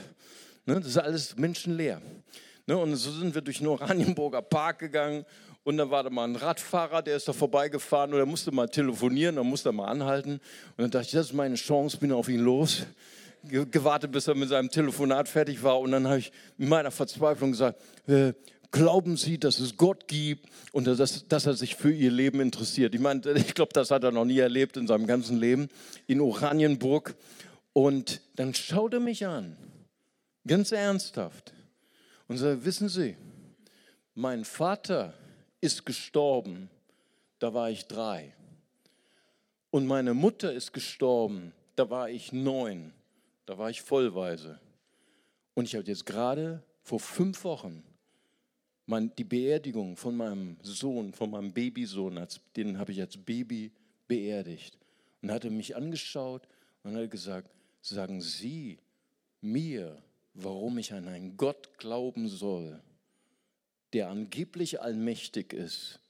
Ne, 0.64 0.76
das 0.76 0.87
ist 0.87 0.97
alles 0.97 1.37
menschenleer. 1.37 2.00
Ne, 2.66 2.78
und 2.78 2.97
so 2.97 3.11
sind 3.11 3.35
wir 3.35 3.42
durch 3.42 3.59
den 3.59 3.66
Oranienburger 3.66 4.40
Park 4.40 4.78
gegangen 4.78 5.26
und 5.62 5.76
dann 5.76 5.90
war 5.90 6.02
da 6.02 6.10
mal 6.10 6.24
ein 6.24 6.36
Radfahrer, 6.36 7.02
der 7.02 7.16
ist 7.16 7.28
da 7.28 7.32
vorbeigefahren 7.32 8.12
und 8.14 8.18
er 8.18 8.26
musste 8.26 8.50
mal 8.50 8.68
telefonieren, 8.68 9.36
dann 9.36 9.46
musste 9.46 9.68
er 9.68 9.72
mal 9.72 9.88
anhalten. 9.88 10.32
Und 10.32 10.78
dann 10.78 10.90
dachte 10.90 11.06
ich, 11.06 11.12
das 11.12 11.26
ist 11.26 11.32
meine 11.34 11.56
Chance, 11.56 11.98
bin 11.98 12.12
auf 12.12 12.28
ihn 12.28 12.40
los. 12.40 12.86
Gewartet, 13.42 14.12
bis 14.12 14.26
er 14.26 14.34
mit 14.34 14.48
seinem 14.48 14.70
Telefonat 14.70 15.28
fertig 15.28 15.62
war. 15.62 15.80
Und 15.80 15.92
dann 15.92 16.06
habe 16.06 16.18
ich 16.18 16.32
in 16.58 16.68
meiner 16.68 16.90
Verzweiflung 16.90 17.52
gesagt, 17.52 17.80
äh, 18.06 18.32
glauben 18.70 19.16
Sie, 19.16 19.38
dass 19.38 19.58
es 19.58 19.76
Gott 19.76 20.08
gibt 20.08 20.46
und 20.72 20.86
dass, 20.86 21.26
dass, 21.26 21.46
er 21.46 21.54
sich 21.54 21.74
für 21.74 21.92
Ihr 21.92 22.10
Leben 22.10 22.40
interessiert. 22.40 22.94
Ich 22.94 23.00
meine, 23.00 23.20
ich 23.32 23.54
glaube, 23.54 23.72
das 23.72 23.90
hat 23.90 24.04
er 24.04 24.12
noch 24.12 24.24
nie 24.24 24.38
erlebt 24.38 24.76
in 24.76 24.86
seinem 24.86 25.06
ganzen 25.06 25.38
Leben 25.38 25.68
in 26.06 26.20
Oranienburg. 26.20 27.14
Und 27.72 28.20
dann 28.36 28.54
schaut 28.54 28.94
er 28.94 29.00
mich 29.00 29.26
an, 29.26 29.56
ganz 30.46 30.72
ernsthaft, 30.72 31.52
und 32.28 32.36
sagt, 32.38 32.64
wissen 32.64 32.88
Sie, 32.88 33.16
mein 34.14 34.44
Vater 34.44 35.14
ist 35.60 35.84
gestorben, 35.84 36.70
da 37.38 37.52
war 37.54 37.70
ich 37.70 37.86
drei. 37.86 38.34
Und 39.70 39.86
meine 39.86 40.14
Mutter 40.14 40.52
ist 40.52 40.72
gestorben, 40.72 41.52
da 41.76 41.90
war 41.90 42.10
ich 42.10 42.32
neun, 42.32 42.92
da 43.46 43.58
war 43.58 43.70
ich 43.70 43.82
vollweise. 43.82 44.58
Und 45.54 45.64
ich 45.64 45.74
habe 45.74 45.86
jetzt 45.86 46.06
gerade 46.06 46.62
vor 46.82 47.00
fünf 47.00 47.44
Wochen 47.44 47.82
mein, 48.86 49.14
die 49.16 49.24
Beerdigung 49.24 49.96
von 49.96 50.16
meinem 50.16 50.56
Sohn, 50.62 51.12
von 51.12 51.30
meinem 51.30 51.52
Babysohn, 51.52 52.18
als, 52.18 52.40
den 52.56 52.78
habe 52.78 52.92
ich 52.92 53.00
als 53.00 53.16
Baby 53.16 53.70
beerdigt. 54.08 54.76
Und 55.22 55.30
hatte 55.30 55.50
mich 55.50 55.76
angeschaut 55.76 56.42
und 56.82 56.96
hat 56.96 57.10
gesagt, 57.10 57.50
sagen 57.80 58.20
Sie 58.20 58.78
mir, 59.40 60.02
warum 60.34 60.78
ich 60.78 60.92
an 60.92 61.06
einen 61.06 61.36
Gott 61.36 61.78
glauben 61.78 62.26
soll, 62.28 62.80
der 63.92 64.09
angeblich 64.09 64.80
allmächtig 64.80 65.52
ist 65.52 66.00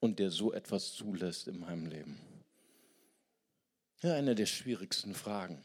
und 0.00 0.18
der 0.18 0.30
so 0.30 0.52
etwas 0.52 0.92
zulässt 0.92 1.48
in 1.48 1.60
meinem 1.60 1.86
Leben? 1.86 2.18
Ja, 4.02 4.14
eine 4.14 4.34
der 4.34 4.46
schwierigsten 4.46 5.14
Fragen, 5.14 5.58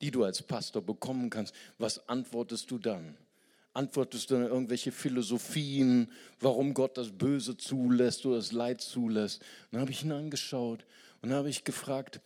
die 0.00 0.10
du 0.10 0.24
als 0.24 0.42
Pastor 0.42 0.82
bekommen 0.82 1.30
kannst. 1.30 1.54
Was 1.76 2.08
antwortest 2.08 2.70
du 2.70 2.78
dann? 2.78 3.16
Antwortest 3.74 4.30
du 4.30 4.34
dann 4.34 4.48
irgendwelche 4.48 4.90
Philosophien, 4.90 6.10
warum 6.40 6.74
Gott 6.74 6.96
das 6.96 7.10
Böse 7.10 7.56
zulässt 7.56 8.24
oder 8.24 8.36
das 8.36 8.52
Leid 8.52 8.80
zulässt? 8.80 9.42
dann 9.70 9.80
habe 9.80 9.90
ich 9.90 10.02
ihn 10.02 10.12
angeschaut 10.12 10.86
und 11.20 11.32
habe 11.32 11.50
ich 11.50 11.64
gefragt, 11.64 12.20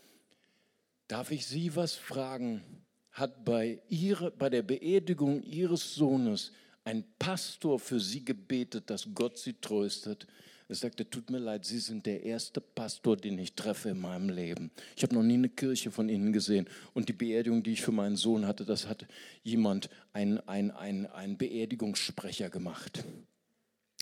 darf 1.09 1.31
ich 1.31 1.47
Sie 1.47 1.75
was 1.75 1.95
fragen? 1.95 2.62
Hat 3.11 3.45
bei, 3.45 3.83
ihre, 3.88 4.31
bei 4.31 4.49
der 4.49 4.62
Beerdigung 4.62 5.42
Ihres 5.42 5.95
Sohnes 5.95 6.52
ein 6.84 7.04
Pastor 7.18 7.78
für 7.78 8.00
sie 8.00 8.24
gebetet, 8.24 8.90
dass 8.90 9.08
Gott 9.14 9.38
sie 9.38 9.54
tröstet. 9.54 10.26
Er 10.68 10.76
sagte, 10.76 11.08
tut 11.08 11.28
mir 11.28 11.38
leid, 11.38 11.66
Sie 11.66 11.78
sind 11.78 12.06
der 12.06 12.22
erste 12.22 12.60
Pastor, 12.60 13.16
den 13.16 13.38
ich 13.38 13.54
treffe 13.54 13.90
in 13.90 14.00
meinem 14.00 14.30
Leben. 14.30 14.70
Ich 14.96 15.02
habe 15.02 15.14
noch 15.14 15.22
nie 15.22 15.34
eine 15.34 15.50
Kirche 15.50 15.90
von 15.90 16.08
Ihnen 16.08 16.32
gesehen. 16.32 16.66
Und 16.94 17.10
die 17.10 17.12
Beerdigung, 17.12 17.62
die 17.62 17.74
ich 17.74 17.82
für 17.82 17.92
meinen 17.92 18.16
Sohn 18.16 18.46
hatte, 18.46 18.64
das 18.64 18.86
hat 18.86 19.06
jemand, 19.42 19.90
ein, 20.14 20.40
ein, 20.48 20.70
ein, 20.70 21.06
ein 21.06 21.36
Beerdigungssprecher 21.36 22.48
gemacht. 22.48 23.04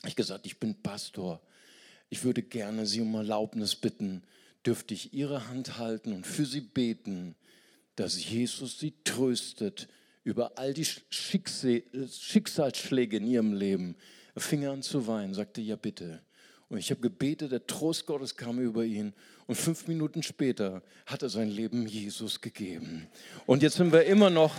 Ich 0.06 0.14
gesagt, 0.14 0.46
ich 0.46 0.60
bin 0.60 0.80
Pastor. 0.80 1.40
Ich 2.08 2.22
würde 2.22 2.42
gerne 2.42 2.86
Sie 2.86 3.00
um 3.00 3.14
Erlaubnis 3.14 3.74
bitten, 3.74 4.22
dürfte 4.64 4.94
ich 4.94 5.12
Ihre 5.12 5.48
Hand 5.48 5.78
halten 5.78 6.12
und 6.12 6.26
für 6.26 6.46
Sie 6.46 6.60
beten, 6.60 7.34
dass 7.96 8.24
Jesus 8.24 8.78
Sie 8.78 8.94
tröstet 9.02 9.88
über 10.24 10.58
all 10.58 10.74
die 10.74 10.84
Schicksalsschläge 10.84 13.16
in 13.16 13.26
ihrem 13.26 13.52
Leben. 13.52 13.96
Er 14.34 14.42
fing 14.42 14.66
an 14.66 14.82
zu 14.82 15.06
weinen, 15.06 15.34
sagte, 15.34 15.60
ja 15.60 15.76
bitte. 15.76 16.20
Und 16.68 16.78
ich 16.78 16.90
habe 16.90 17.00
gebetet, 17.00 17.50
der 17.50 17.66
Trost 17.66 18.06
Gottes 18.06 18.36
kam 18.36 18.60
über 18.60 18.84
ihn. 18.84 19.12
Und 19.46 19.56
fünf 19.56 19.88
Minuten 19.88 20.22
später 20.22 20.82
hat 21.04 21.22
er 21.22 21.28
sein 21.28 21.48
Leben 21.48 21.86
Jesus 21.86 22.40
gegeben. 22.40 23.08
Und 23.44 23.64
jetzt 23.64 23.76
sind 23.76 23.92
wir 23.92 24.04
immer 24.04 24.30
noch, 24.30 24.54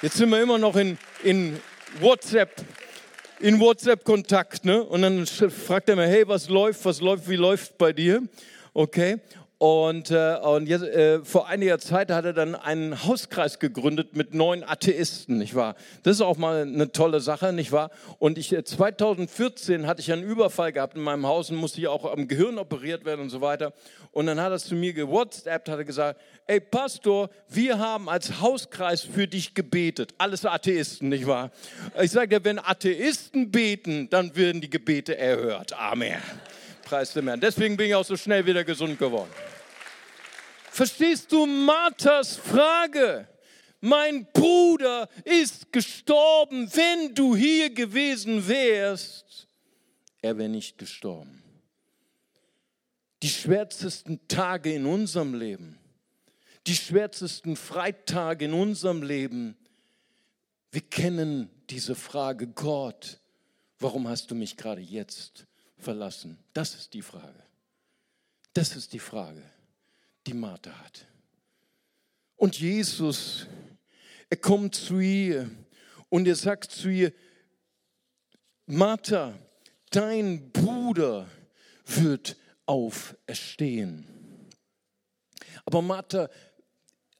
jetzt 0.00 0.16
sind 0.16 0.30
wir 0.30 0.40
immer 0.40 0.56
noch 0.56 0.76
in, 0.76 0.96
in 1.22 1.60
WhatsApp, 2.00 2.64
in 3.40 3.60
WhatsApp-Kontakt. 3.60 4.64
Ne? 4.64 4.82
Und 4.82 5.02
dann 5.02 5.26
fragt 5.26 5.90
er 5.90 5.96
mir, 5.96 6.06
hey, 6.06 6.26
was 6.26 6.48
läuft, 6.48 6.82
was 6.86 7.02
läuft, 7.02 7.28
wie 7.28 7.36
läuft 7.36 7.76
bei 7.76 7.92
dir? 7.92 8.26
Okay. 8.72 9.18
Und, 9.62 10.10
äh, 10.10 10.38
und 10.42 10.70
jetzt, 10.70 10.84
äh, 10.84 11.22
vor 11.22 11.46
einiger 11.46 11.78
Zeit 11.78 12.10
hat 12.10 12.24
er 12.24 12.32
dann 12.32 12.54
einen 12.54 13.04
Hauskreis 13.04 13.58
gegründet 13.58 14.16
mit 14.16 14.32
neun 14.32 14.64
Atheisten, 14.64 15.36
nicht 15.36 15.54
wahr? 15.54 15.74
Das 16.02 16.16
ist 16.16 16.22
auch 16.22 16.38
mal 16.38 16.62
eine 16.62 16.92
tolle 16.92 17.20
Sache, 17.20 17.52
nicht 17.52 17.70
wahr? 17.70 17.90
Und 18.18 18.38
ich, 18.38 18.56
2014 18.56 19.84
äh, 19.84 19.86
hatte 19.86 20.00
ich 20.00 20.10
einen 20.14 20.22
Überfall 20.22 20.72
gehabt 20.72 20.96
in 20.96 21.02
meinem 21.02 21.26
Haus 21.26 21.50
und 21.50 21.56
musste 21.56 21.78
ich 21.78 21.88
auch 21.88 22.10
am 22.10 22.26
Gehirn 22.26 22.56
operiert 22.56 23.04
werden 23.04 23.20
und 23.20 23.28
so 23.28 23.42
weiter. 23.42 23.74
Und 24.12 24.24
dann 24.24 24.40
hat 24.40 24.50
er 24.50 24.58
zu 24.58 24.74
mir 24.74 24.94
gewhatsappt, 24.94 25.68
hat 25.68 25.78
er 25.78 25.84
gesagt, 25.84 26.18
ey 26.46 26.58
Pastor, 26.58 27.28
wir 27.50 27.78
haben 27.78 28.08
als 28.08 28.40
Hauskreis 28.40 29.02
für 29.02 29.28
dich 29.28 29.52
gebetet. 29.52 30.14
Alles 30.16 30.46
Atheisten, 30.46 31.10
nicht 31.10 31.26
wahr? 31.26 31.50
Ich 32.00 32.12
sage 32.12 32.28
dir, 32.28 32.44
wenn 32.46 32.58
Atheisten 32.58 33.50
beten, 33.50 34.08
dann 34.08 34.34
werden 34.34 34.62
die 34.62 34.70
Gebete 34.70 35.18
erhört. 35.18 35.74
Amen. 35.78 36.16
Preis 36.82 37.12
dem 37.12 37.28
Herrn. 37.28 37.40
Deswegen 37.40 37.76
bin 37.76 37.88
ich 37.88 37.94
auch 37.94 38.06
so 38.06 38.16
schnell 38.16 38.46
wieder 38.46 38.64
gesund 38.64 38.98
geworden. 38.98 39.28
Verstehst 40.70 41.32
du 41.32 41.46
Marthas 41.46 42.36
Frage? 42.36 43.26
Mein 43.80 44.26
Bruder 44.32 45.08
ist 45.24 45.72
gestorben. 45.72 46.70
Wenn 46.74 47.14
du 47.14 47.34
hier 47.34 47.70
gewesen 47.70 48.46
wärst, 48.46 49.48
er 50.22 50.38
wäre 50.38 50.48
nicht 50.48 50.78
gestorben. 50.78 51.42
Die 53.22 53.28
schwärzesten 53.28 54.26
Tage 54.28 54.72
in 54.72 54.86
unserem 54.86 55.34
Leben, 55.34 55.78
die 56.66 56.76
schwärzesten 56.76 57.56
Freitage 57.56 58.44
in 58.44 58.52
unserem 58.52 59.02
Leben, 59.02 59.56
wir 60.70 60.82
kennen 60.82 61.50
diese 61.68 61.94
Frage, 61.94 62.46
Gott, 62.46 63.18
warum 63.78 64.08
hast 64.08 64.30
du 64.30 64.34
mich 64.34 64.56
gerade 64.56 64.80
jetzt 64.80 65.46
verlassen? 65.78 66.38
Das 66.52 66.74
ist 66.74 66.94
die 66.94 67.02
Frage. 67.02 67.42
Das 68.54 68.76
ist 68.76 68.92
die 68.92 68.98
Frage, 68.98 69.42
die 70.26 70.34
Martha 70.34 70.70
hat. 70.70 71.06
Und 72.36 72.58
Jesus, 72.58 73.46
er 74.28 74.36
kommt 74.36 74.74
zu 74.74 74.98
ihr 74.98 75.50
und 76.08 76.26
er 76.26 76.36
sagt 76.36 76.70
zu 76.70 76.88
ihr, 76.88 77.12
Martha, 78.66 79.38
dein 79.90 80.50
Bruder 80.52 81.28
wird 81.84 82.36
auferstehen. 82.66 84.06
Aber 85.64 85.82
Martha, 85.82 86.28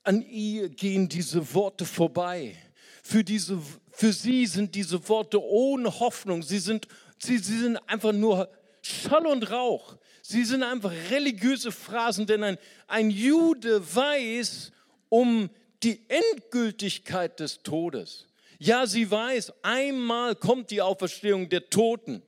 an 0.03 0.23
ihr 0.23 0.69
gehen 0.69 1.09
diese 1.09 1.55
Worte 1.55 1.85
vorbei. 1.85 2.57
Für, 3.03 3.25
diese, 3.25 3.61
für 3.91 4.13
sie 4.13 4.47
sind 4.47 4.75
diese 4.75 5.09
Worte 5.09 5.43
ohne 5.43 6.01
Hoffnung. 6.01 6.43
Sie 6.43 6.59
sind 6.59 6.87
Sie, 7.23 7.39
sie 7.39 7.59
sind 7.59 7.77
einfach 7.89 8.13
nur 8.13 8.51
Schall 8.83 9.27
und 9.27 9.51
Rauch. 9.51 9.97
Sie 10.31 10.45
sind 10.45 10.63
einfach 10.63 10.93
religiöse 11.11 11.73
Phrasen, 11.73 12.25
denn 12.25 12.45
ein, 12.45 12.59
ein 12.87 13.11
Jude 13.11 13.83
weiß 13.97 14.71
um 15.09 15.51
die 15.83 16.05
Endgültigkeit 16.07 17.41
des 17.41 17.65
Todes. 17.65 18.27
Ja, 18.61 18.87
sie 18.87 19.11
weiß, 19.11 19.53
einmal 19.63 20.37
kommt 20.37 20.71
die 20.71 20.83
Auferstehung 20.83 21.49
der 21.49 21.69
Toten. 21.69 22.23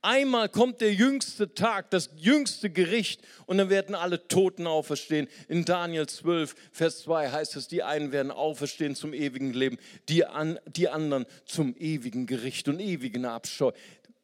Einmal 0.00 0.48
kommt 0.48 0.80
der 0.80 0.94
jüngste 0.94 1.52
Tag, 1.52 1.90
das 1.90 2.10
jüngste 2.16 2.70
Gericht 2.70 3.20
und 3.46 3.58
dann 3.58 3.68
werden 3.68 3.96
alle 3.96 4.28
Toten 4.28 4.68
auferstehen. 4.68 5.26
In 5.48 5.64
Daniel 5.64 6.06
12, 6.06 6.54
Vers 6.70 7.02
2 7.02 7.30
heißt 7.30 7.56
es, 7.56 7.66
die 7.66 7.82
einen 7.82 8.12
werden 8.12 8.30
auferstehen 8.30 8.94
zum 8.94 9.12
ewigen 9.12 9.52
Leben, 9.52 9.76
die, 10.08 10.24
an, 10.24 10.60
die 10.66 10.88
anderen 10.88 11.26
zum 11.46 11.74
ewigen 11.76 12.26
Gericht 12.26 12.68
und 12.68 12.78
ewigen 12.78 13.24
Abscheu 13.24 13.72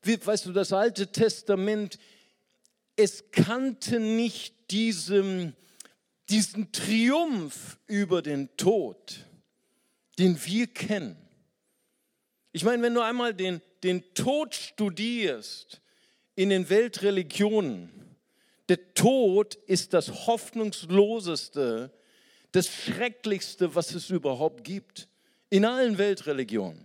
weißt 0.07 0.47
du, 0.47 0.53
das 0.53 0.73
Alte 0.73 1.09
Testament, 1.09 1.99
es 2.97 3.31
kannte 3.31 4.01
nicht 4.01 4.71
diesen, 4.71 5.55
diesen 6.29 6.73
Triumph 6.73 7.79
über 7.87 8.23
den 8.23 8.49
Tod, 8.57 9.27
den 10.19 10.43
wir 10.45 10.67
kennen. 10.67 11.17
Ich 12.53 12.65
meine, 12.65 12.83
wenn 12.83 12.95
du 12.95 13.03
einmal 13.03 13.35
den, 13.35 13.61
den 13.83 14.03
Tod 14.15 14.55
studierst 14.55 15.83
in 16.35 16.49
den 16.49 16.69
Weltreligionen, 16.71 17.91
der 18.69 18.95
Tod 18.95 19.55
ist 19.67 19.93
das 19.93 20.27
Hoffnungsloseste, 20.27 21.93
das 22.53 22.69
Schrecklichste, 22.69 23.75
was 23.75 23.95
es 23.95 24.11
überhaupt 24.11 24.65
gibt. 24.65 25.09
In 25.51 25.65
allen 25.65 25.99
Weltreligionen. 25.99 26.85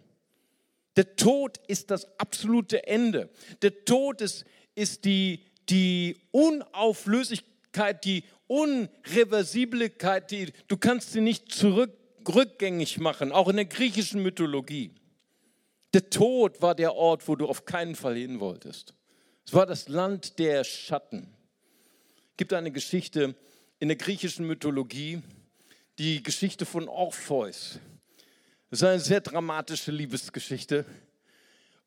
Der 0.95 1.15
Tod 1.15 1.57
ist 1.67 1.89
das 1.89 2.05
absolute 2.19 2.85
Ende. 2.85 3.29
Der 3.61 3.85
Tod 3.85 4.21
ist, 4.21 4.45
ist 4.75 5.05
die, 5.05 5.45
die 5.71 6.17
Unauflösigkeit, 6.31 8.03
die 8.03 8.23
Unreversibilität, 8.47 10.29
die, 10.29 10.51
du 10.67 10.77
kannst 10.77 11.13
sie 11.13 11.21
nicht 11.21 11.51
zurück, 11.51 11.97
rückgängig 12.27 12.99
machen, 12.99 13.31
auch 13.31 13.47
in 13.47 13.55
der 13.55 13.65
griechischen 13.65 14.21
Mythologie. 14.21 14.91
Der 15.93 16.09
Tod 16.09 16.61
war 16.61 16.75
der 16.75 16.95
Ort, 16.95 17.27
wo 17.27 17.35
du 17.35 17.47
auf 17.47 17.65
keinen 17.65 17.95
Fall 17.95 18.15
hin 18.15 18.39
wolltest. 18.39 18.93
Es 19.45 19.53
war 19.53 19.65
das 19.65 19.87
Land 19.87 20.37
der 20.39 20.63
Schatten. 20.63 21.33
Es 22.31 22.37
gibt 22.37 22.53
eine 22.53 22.71
Geschichte 22.71 23.35
in 23.79 23.87
der 23.87 23.97
griechischen 23.97 24.45
Mythologie, 24.45 25.21
die 25.97 26.21
Geschichte 26.23 26.65
von 26.65 26.87
Orpheus. 26.87 27.79
Das 28.69 28.81
ist 28.81 28.87
eine 28.87 28.99
sehr 28.99 29.21
dramatische 29.21 29.91
Liebesgeschichte. 29.91 30.85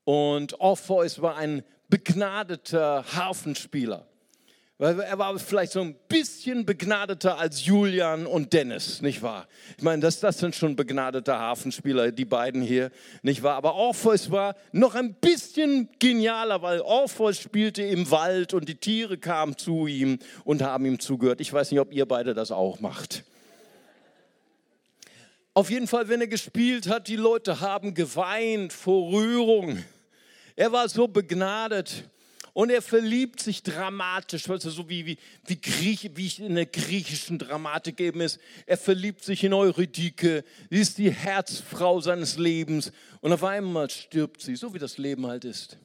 Und 0.04 0.61
Orpheus 0.61 1.20
war 1.23 1.37
ein 1.37 1.62
begnadeter 1.88 3.04
Harfenspieler. 3.14 4.06
Er 4.76 5.18
war 5.18 5.38
vielleicht 5.38 5.70
so 5.70 5.80
ein 5.80 5.94
bisschen 6.08 6.66
begnadeter 6.66 7.38
als 7.38 7.64
Julian 7.64 8.26
und 8.26 8.52
Dennis, 8.52 9.00
nicht 9.02 9.23
wahr? 9.23 9.46
Ich 9.78 9.84
meine, 9.84 10.02
das, 10.02 10.18
das 10.18 10.38
sind 10.38 10.56
schon 10.56 10.75
begnadete 10.75 11.38
Hafenspieler, 11.38 12.11
die 12.11 12.25
beiden 12.25 12.61
hier, 12.61 12.90
nicht 13.23 13.44
wahr? 13.44 13.54
Aber 13.54 13.75
Orpheus 13.75 14.32
war 14.32 14.56
noch 14.73 14.96
ein 14.96 15.14
bisschen 15.14 15.88
genialer, 16.00 16.61
weil 16.61 16.80
Orpheus 16.80 17.38
spielte 17.38 17.84
im 17.84 18.11
Wald 18.11 18.52
und 18.52 18.68
die 18.68 18.75
Tiere 18.75 19.16
kamen 19.16 19.56
zu 19.56 19.87
ihm 19.87 20.18
und 20.42 20.61
haben 20.61 20.87
ihm 20.87 20.99
zugehört. 20.99 21.40
Ich 21.40 21.52
weiß 21.52 21.70
nicht, 21.70 21.80
ob 21.80 21.92
ihr 21.92 22.06
beide 22.06 22.34
das 22.34 22.50
auch 22.50 22.80
macht. 22.80 23.23
Auf 25.54 25.70
jeden 25.70 25.87
Fall, 25.87 26.08
wenn 26.08 26.20
er 26.20 26.26
gespielt 26.26 26.88
hat, 26.88 27.06
die 27.06 27.14
Leute 27.14 27.61
haben 27.61 27.94
geweint 27.94 28.73
vor 28.73 29.12
Rührung. 29.12 29.84
Er 30.56 30.73
war 30.73 30.88
so 30.88 31.08
begnadet. 31.08 32.08
Und 32.54 32.70
er 32.70 32.82
verliebt 32.82 33.40
sich 33.40 33.64
dramatisch, 33.64 34.49
weißt 34.49 34.66
du, 34.66 34.70
so 34.70 34.88
wie, 34.88 35.04
wie, 35.04 35.18
wie, 35.44 35.61
Griech, 35.61 36.11
wie 36.14 36.30
in 36.40 36.54
der 36.54 36.66
griechischen 36.66 37.37
Dramatik 37.37 37.99
eben 37.99 38.20
ist. 38.20 38.38
Er 38.64 38.76
verliebt 38.76 39.25
sich 39.25 39.42
in 39.42 39.52
Eurydike, 39.52 40.44
sie 40.70 40.78
ist 40.78 40.99
die 40.99 41.11
Herzfrau 41.11 42.00
seines 42.00 42.38
Lebens. 42.38 42.92
Und 43.20 43.32
auf 43.32 43.42
einmal 43.42 43.90
stirbt 43.90 44.40
sie, 44.40 44.54
so 44.54 44.73
wie 44.73 44.78
das 44.78 44.99
Leben 44.99 45.26
halt 45.26 45.44
ist. 45.44 45.78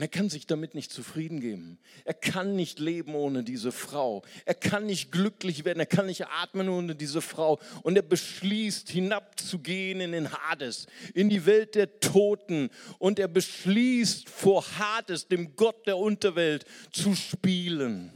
Und 0.00 0.04
er 0.04 0.08
kann 0.08 0.30
sich 0.30 0.46
damit 0.46 0.74
nicht 0.74 0.90
zufrieden 0.90 1.40
geben. 1.40 1.78
Er 2.06 2.14
kann 2.14 2.56
nicht 2.56 2.78
leben 2.78 3.14
ohne 3.14 3.44
diese 3.44 3.70
Frau. 3.70 4.22
Er 4.46 4.54
kann 4.54 4.86
nicht 4.86 5.12
glücklich 5.12 5.66
werden. 5.66 5.78
Er 5.78 5.84
kann 5.84 6.06
nicht 6.06 6.26
atmen 6.26 6.70
ohne 6.70 6.94
diese 6.94 7.20
Frau. 7.20 7.60
Und 7.82 7.96
er 7.96 8.02
beschließt, 8.02 8.88
hinabzugehen 8.88 10.00
in 10.00 10.12
den 10.12 10.32
Hades, 10.32 10.86
in 11.12 11.28
die 11.28 11.44
Welt 11.44 11.74
der 11.74 12.00
Toten. 12.00 12.70
Und 12.98 13.18
er 13.18 13.28
beschließt, 13.28 14.30
vor 14.30 14.64
Hades, 14.78 15.28
dem 15.28 15.54
Gott 15.54 15.86
der 15.86 15.98
Unterwelt, 15.98 16.64
zu 16.92 17.14
spielen. 17.14 18.10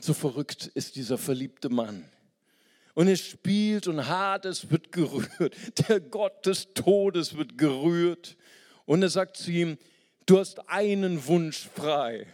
So 0.00 0.12
verrückt 0.12 0.66
ist 0.74 0.96
dieser 0.96 1.18
verliebte 1.18 1.68
Mann. 1.68 2.04
Und 2.94 3.06
er 3.06 3.16
spielt 3.16 3.86
und 3.86 4.08
Hades 4.08 4.72
wird 4.72 4.90
gerührt. 4.90 5.54
Der 5.88 6.00
Gott 6.00 6.46
des 6.46 6.74
Todes 6.74 7.36
wird 7.36 7.56
gerührt. 7.56 8.36
Und 8.86 9.04
er 9.04 9.08
sagt 9.08 9.36
zu 9.36 9.52
ihm, 9.52 9.78
du 10.28 10.38
hast 10.38 10.68
einen 10.68 11.26
Wunsch 11.26 11.68
frei. 11.74 12.26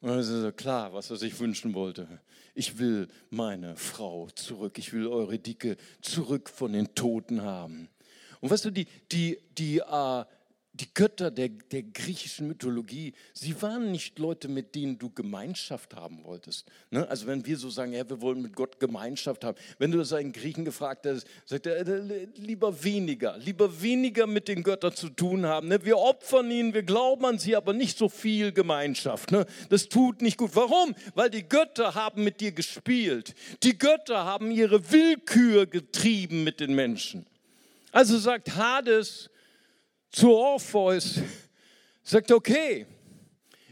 Und 0.00 0.10
dann 0.10 0.18
ist 0.18 0.28
es 0.28 0.56
klar, 0.56 0.92
was 0.92 1.10
er 1.10 1.16
sich 1.16 1.38
wünschen 1.38 1.74
wollte. 1.74 2.20
Ich 2.54 2.78
will 2.78 3.08
meine 3.30 3.76
Frau 3.76 4.28
zurück. 4.30 4.78
Ich 4.78 4.92
will 4.92 5.06
eure 5.06 5.38
Dicke 5.38 5.76
zurück 6.00 6.50
von 6.50 6.72
den 6.72 6.94
Toten 6.94 7.42
haben. 7.42 7.88
Und 8.40 8.50
weißt 8.50 8.64
du, 8.64 8.70
die, 8.70 8.86
die, 9.12 9.38
die, 9.56 9.78
äh, 9.78 10.24
die 10.74 10.88
Götter 10.94 11.30
der, 11.30 11.50
der 11.50 11.82
griechischen 11.82 12.48
Mythologie, 12.48 13.12
sie 13.34 13.60
waren 13.60 13.92
nicht 13.92 14.18
Leute, 14.18 14.48
mit 14.48 14.74
denen 14.74 14.98
du 14.98 15.10
Gemeinschaft 15.10 15.94
haben 15.94 16.24
wolltest. 16.24 16.66
Ne? 16.90 17.06
Also 17.08 17.26
wenn 17.26 17.44
wir 17.44 17.58
so 17.58 17.68
sagen, 17.68 17.92
ja, 17.92 18.08
wir 18.08 18.22
wollen 18.22 18.40
mit 18.40 18.56
Gott 18.56 18.80
Gemeinschaft 18.80 19.44
haben. 19.44 19.58
Wenn 19.78 19.90
du 19.90 19.98
das 19.98 20.14
einen 20.14 20.32
Griechen 20.32 20.64
gefragt 20.64 21.06
hast, 21.06 21.26
sagt 21.44 21.66
er, 21.66 21.86
äh, 21.86 22.26
lieber 22.36 22.82
weniger, 22.82 23.36
lieber 23.36 23.82
weniger 23.82 24.26
mit 24.26 24.48
den 24.48 24.62
Göttern 24.62 24.96
zu 24.96 25.10
tun 25.10 25.44
haben. 25.44 25.68
Ne? 25.68 25.84
Wir 25.84 25.98
opfern 25.98 26.50
ihnen, 26.50 26.72
wir 26.72 26.84
glauben 26.84 27.26
an 27.26 27.38
sie, 27.38 27.54
aber 27.54 27.74
nicht 27.74 27.98
so 27.98 28.08
viel 28.08 28.50
Gemeinschaft. 28.50 29.30
Ne? 29.30 29.44
Das 29.68 29.90
tut 29.90 30.22
nicht 30.22 30.38
gut. 30.38 30.52
Warum? 30.54 30.94
Weil 31.14 31.28
die 31.28 31.46
Götter 31.46 31.94
haben 31.94 32.24
mit 32.24 32.40
dir 32.40 32.52
gespielt. 32.52 33.34
Die 33.62 33.76
Götter 33.76 34.24
haben 34.24 34.50
ihre 34.50 34.90
Willkür 34.90 35.66
getrieben 35.66 36.44
mit 36.44 36.60
den 36.60 36.74
Menschen. 36.74 37.26
Also 37.90 38.16
sagt 38.16 38.56
Hades, 38.56 39.28
zu 40.12 40.32
Orpheus, 40.32 41.20
sagt, 42.02 42.30
okay, 42.30 42.86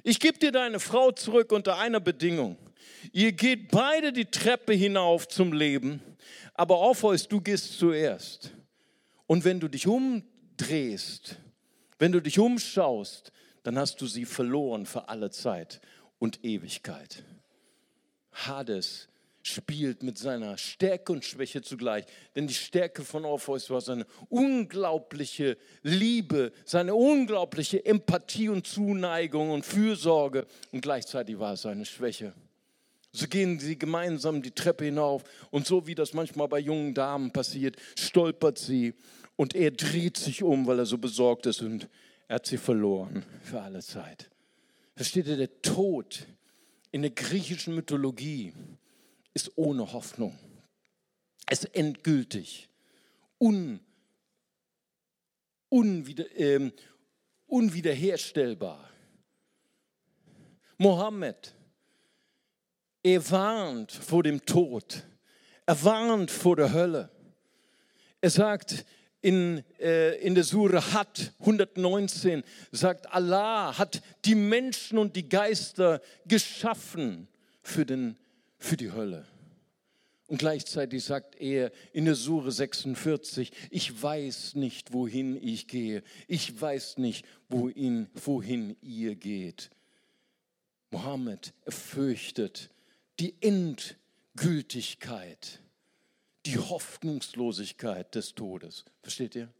ich 0.02 0.18
gebe 0.18 0.38
dir 0.38 0.50
deine 0.50 0.80
Frau 0.80 1.12
zurück 1.12 1.52
unter 1.52 1.78
einer 1.78 2.00
Bedingung. 2.00 2.56
Ihr 3.12 3.32
geht 3.32 3.70
beide 3.70 4.12
die 4.12 4.24
Treppe 4.24 4.72
hinauf 4.72 5.28
zum 5.28 5.52
Leben, 5.52 6.02
aber 6.54 6.78
Orpheus, 6.78 7.28
du 7.28 7.40
gehst 7.40 7.78
zuerst. 7.78 8.52
Und 9.26 9.44
wenn 9.44 9.60
du 9.60 9.68
dich 9.68 9.86
umdrehst, 9.86 11.36
wenn 11.98 12.12
du 12.12 12.20
dich 12.20 12.38
umschaust, 12.38 13.32
dann 13.62 13.78
hast 13.78 14.00
du 14.00 14.06
sie 14.06 14.24
verloren 14.24 14.86
für 14.86 15.08
alle 15.08 15.30
Zeit 15.30 15.80
und 16.18 16.44
Ewigkeit. 16.44 17.22
Hades 18.32 19.08
spielt 19.50 20.02
mit 20.02 20.18
seiner 20.18 20.56
Stärke 20.56 21.12
und 21.12 21.24
Schwäche 21.24 21.62
zugleich. 21.62 22.04
Denn 22.34 22.46
die 22.46 22.54
Stärke 22.54 23.04
von 23.04 23.24
Orpheus 23.24 23.68
war 23.70 23.80
seine 23.80 24.06
unglaubliche 24.28 25.56
Liebe, 25.82 26.52
seine 26.64 26.94
unglaubliche 26.94 27.84
Empathie 27.84 28.48
und 28.48 28.66
Zuneigung 28.66 29.50
und 29.50 29.66
Fürsorge 29.66 30.46
und 30.72 30.80
gleichzeitig 30.80 31.38
war 31.38 31.54
es 31.54 31.62
seine 31.62 31.84
Schwäche. 31.84 32.32
So 33.12 33.26
gehen 33.26 33.58
sie 33.58 33.76
gemeinsam 33.76 34.40
die 34.40 34.52
Treppe 34.52 34.84
hinauf 34.84 35.24
und 35.50 35.66
so 35.66 35.86
wie 35.86 35.94
das 35.94 36.14
manchmal 36.14 36.48
bei 36.48 36.60
jungen 36.60 36.94
Damen 36.94 37.32
passiert, 37.32 37.76
stolpert 37.98 38.58
sie 38.58 38.94
und 39.36 39.54
er 39.54 39.72
dreht 39.72 40.16
sich 40.16 40.42
um, 40.42 40.66
weil 40.66 40.78
er 40.78 40.86
so 40.86 40.98
besorgt 40.98 41.46
ist 41.46 41.60
und 41.62 41.88
er 42.28 42.36
hat 42.36 42.46
sie 42.46 42.58
verloren 42.58 43.24
für 43.42 43.60
alle 43.60 43.80
Zeit. 43.80 44.30
Versteht 44.94 45.26
ihr, 45.26 45.36
der 45.36 45.62
Tod 45.62 46.26
in 46.92 47.02
der 47.02 47.10
griechischen 47.10 47.74
Mythologie 47.74 48.52
ist 49.34 49.52
ohne 49.56 49.92
Hoffnung. 49.92 50.38
Es 51.46 51.64
ist 51.64 51.74
endgültig, 51.74 52.68
un, 53.38 53.80
unwieder, 55.68 56.30
äh, 56.38 56.70
unwiederherstellbar. 57.46 58.88
Mohammed, 60.78 61.54
er 63.02 63.30
warnt 63.30 63.92
vor 63.92 64.22
dem 64.22 64.44
Tod. 64.44 65.04
Er 65.66 65.84
warnt 65.84 66.30
vor 66.30 66.56
der 66.56 66.72
Hölle. 66.72 67.10
Er 68.20 68.30
sagt 68.30 68.84
in, 69.22 69.64
äh, 69.78 70.16
in 70.16 70.34
der 70.34 70.44
Sure 70.44 70.92
Hat 70.92 71.32
119, 71.40 72.42
sagt 72.72 73.12
Allah 73.12 73.76
hat 73.76 74.02
die 74.24 74.34
Menschen 74.34 74.98
und 74.98 75.16
die 75.16 75.28
Geister 75.28 76.00
geschaffen 76.26 77.28
für 77.62 77.84
den 77.84 78.16
für 78.60 78.76
die 78.76 78.92
Hölle. 78.92 79.26
Und 80.28 80.38
gleichzeitig 80.38 81.02
sagt 81.02 81.40
er 81.40 81.72
in 81.92 82.04
der 82.04 82.14
Sure 82.14 82.52
46, 82.52 83.50
ich 83.70 84.00
weiß 84.00 84.54
nicht, 84.54 84.92
wohin 84.92 85.36
ich 85.42 85.66
gehe. 85.66 86.04
Ich 86.28 86.60
weiß 86.60 86.98
nicht, 86.98 87.26
wohin, 87.48 88.06
wohin 88.14 88.76
ihr 88.80 89.16
geht. 89.16 89.70
Mohammed, 90.92 91.52
er 91.64 91.72
fürchtet 91.72 92.70
die 93.18 93.34
Endgültigkeit, 93.40 95.60
die 96.46 96.58
Hoffnungslosigkeit 96.58 98.14
des 98.14 98.36
Todes. 98.36 98.84
Versteht 99.02 99.34
ihr? 99.34 99.52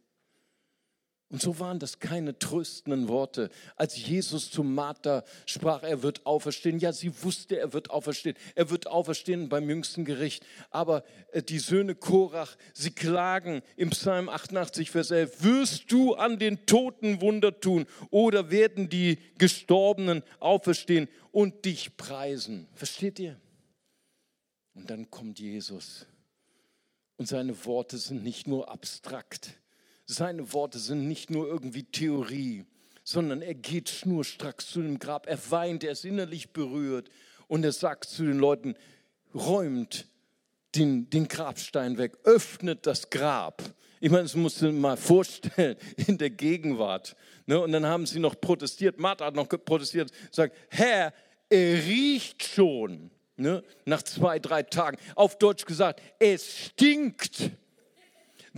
Und 1.31 1.41
so 1.41 1.59
waren 1.59 1.79
das 1.79 1.99
keine 1.99 2.37
tröstenden 2.37 3.07
Worte. 3.07 3.49
Als 3.77 3.95
Jesus 3.95 4.51
zu 4.51 4.63
Martha 4.63 5.23
sprach, 5.45 5.81
er 5.81 6.03
wird 6.03 6.25
auferstehen. 6.25 6.77
Ja, 6.77 6.91
sie 6.91 7.23
wusste, 7.23 7.57
er 7.57 7.71
wird 7.71 7.89
auferstehen. 7.89 8.35
Er 8.53 8.69
wird 8.69 8.87
auferstehen 8.87 9.47
beim 9.47 9.69
jüngsten 9.69 10.03
Gericht. 10.03 10.45
Aber 10.71 11.05
äh, 11.31 11.41
die 11.41 11.59
Söhne 11.59 11.95
Korach, 11.95 12.57
sie 12.73 12.91
klagen 12.91 13.61
im 13.77 13.91
Psalm 13.91 14.27
88, 14.27 14.91
Vers 14.91 15.11
11, 15.11 15.41
wirst 15.41 15.89
du 15.89 16.15
an 16.15 16.37
den 16.37 16.65
Toten 16.65 17.21
Wunder 17.21 17.57
tun 17.61 17.85
oder 18.09 18.51
werden 18.51 18.89
die 18.89 19.17
Gestorbenen 19.37 20.23
auferstehen 20.41 21.07
und 21.31 21.63
dich 21.63 21.95
preisen? 21.95 22.67
Versteht 22.73 23.19
ihr? 23.19 23.39
Und 24.73 24.89
dann 24.89 25.09
kommt 25.09 25.39
Jesus. 25.39 26.07
Und 27.15 27.29
seine 27.29 27.65
Worte 27.65 27.97
sind 27.97 28.21
nicht 28.21 28.47
nur 28.47 28.69
abstrakt 28.69 29.60
seine 30.11 30.53
Worte 30.53 30.79
sind 30.79 31.07
nicht 31.07 31.29
nur 31.29 31.47
irgendwie 31.47 31.83
Theorie, 31.83 32.65
sondern 33.03 33.41
er 33.41 33.55
geht 33.55 33.89
schnurstracks 33.89 34.67
zu 34.67 34.81
dem 34.81 34.99
Grab, 34.99 35.27
er 35.27 35.39
weint, 35.49 35.83
er 35.83 35.91
ist 35.91 36.05
innerlich 36.05 36.53
berührt 36.53 37.09
und 37.47 37.63
er 37.63 37.71
sagt 37.71 38.05
zu 38.05 38.23
den 38.23 38.37
Leuten, 38.37 38.75
räumt 39.33 40.07
den, 40.75 41.09
den 41.09 41.27
Grabstein 41.27 41.97
weg, 41.97 42.17
öffnet 42.23 42.85
das 42.85 43.09
Grab. 43.09 43.61
Ich 43.99 44.09
meine, 44.09 44.23
das 44.23 44.35
musst 44.35 44.61
du 44.61 44.71
mal 44.71 44.97
vorstellen 44.97 45.77
in 46.07 46.17
der 46.17 46.29
Gegenwart. 46.29 47.15
Ne? 47.45 47.59
Und 47.59 47.71
dann 47.71 47.85
haben 47.85 48.05
sie 48.05 48.19
noch 48.19 48.39
protestiert, 48.39 48.99
Martha 48.99 49.25
hat 49.25 49.35
noch 49.35 49.47
protestiert, 49.47 50.11
sagt, 50.31 50.55
Herr, 50.69 51.13
er 51.49 51.85
riecht 51.85 52.43
schon. 52.43 53.11
Ne? 53.35 53.63
Nach 53.85 54.01
zwei, 54.03 54.39
drei 54.39 54.63
Tagen. 54.63 54.97
Auf 55.15 55.37
Deutsch 55.37 55.65
gesagt, 55.65 56.01
es 56.19 56.57
stinkt. 56.57 57.51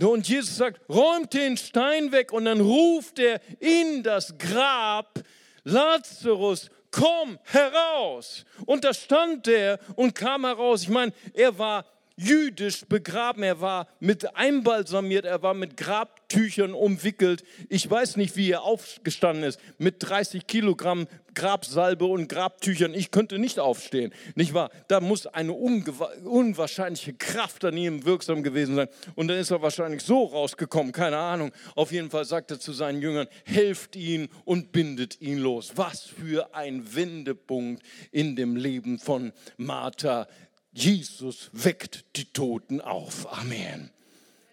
Und 0.00 0.28
Jesus 0.28 0.56
sagt, 0.56 0.80
räumt 0.88 1.32
den 1.34 1.56
Stein 1.56 2.10
weg 2.10 2.32
und 2.32 2.46
dann 2.46 2.60
ruft 2.60 3.18
er 3.18 3.40
in 3.60 4.02
das 4.02 4.36
Grab, 4.38 5.20
Lazarus, 5.62 6.68
komm 6.90 7.38
heraus. 7.44 8.44
Und 8.66 8.84
da 8.84 8.92
stand 8.92 9.46
er 9.48 9.78
und 9.96 10.14
kam 10.14 10.44
heraus. 10.44 10.82
Ich 10.82 10.88
meine, 10.88 11.12
er 11.32 11.58
war 11.58 11.84
jüdisch 12.16 12.86
begraben. 12.86 13.42
Er 13.42 13.60
war 13.60 13.88
mit 14.00 14.36
einbalsamiert, 14.36 15.24
er 15.24 15.42
war 15.42 15.54
mit 15.54 15.76
Grabtüchern 15.76 16.72
umwickelt. 16.72 17.44
Ich 17.68 17.88
weiß 17.90 18.16
nicht, 18.16 18.36
wie 18.36 18.50
er 18.50 18.62
aufgestanden 18.62 19.44
ist, 19.44 19.60
mit 19.78 19.96
30 19.98 20.46
Kilogramm 20.46 21.06
Grabsalbe 21.34 22.04
und 22.06 22.28
Grabtüchern. 22.28 22.94
Ich 22.94 23.10
könnte 23.10 23.38
nicht 23.38 23.58
aufstehen, 23.58 24.12
nicht 24.34 24.54
wahr? 24.54 24.70
Da 24.88 25.00
muss 25.00 25.26
eine 25.26 25.52
unwahrscheinliche 25.52 27.14
Kraft 27.14 27.64
an 27.64 27.76
ihm 27.76 28.04
wirksam 28.04 28.42
gewesen 28.42 28.76
sein. 28.76 28.88
Und 29.14 29.28
dann 29.28 29.38
ist 29.38 29.50
er 29.50 29.60
wahrscheinlich 29.60 30.02
so 30.02 30.24
rausgekommen, 30.24 30.92
keine 30.92 31.18
Ahnung. 31.18 31.52
Auf 31.74 31.92
jeden 31.92 32.10
Fall 32.10 32.24
sagt 32.24 32.50
er 32.50 32.60
zu 32.60 32.72
seinen 32.72 33.02
Jüngern, 33.02 33.26
helft 33.44 33.96
ihn 33.96 34.28
und 34.44 34.72
bindet 34.72 35.20
ihn 35.20 35.38
los. 35.38 35.72
Was 35.74 36.02
für 36.02 36.54
ein 36.54 36.94
Wendepunkt 36.94 37.82
in 38.12 38.36
dem 38.36 38.56
Leben 38.56 38.98
von 38.98 39.32
Martha 39.56 40.28
Jesus 40.74 41.50
weckt 41.52 42.04
die 42.16 42.26
Toten 42.26 42.80
auf. 42.80 43.32
Amen. 43.32 43.90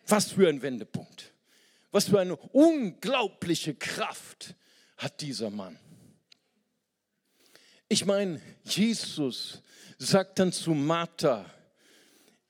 Was 0.07 0.31
für 0.31 0.47
ein 0.47 0.61
Wendepunkt. 0.61 1.33
Was 1.91 2.05
für 2.09 2.19
eine 2.19 2.35
unglaubliche 2.35 3.73
Kraft 3.73 4.55
hat 4.97 5.19
dieser 5.21 5.49
Mann. 5.49 5.77
Ich 7.89 8.05
meine, 8.05 8.39
Jesus 8.63 9.61
sagt 9.97 10.39
dann 10.39 10.53
zu 10.53 10.73
Martha, 10.73 11.45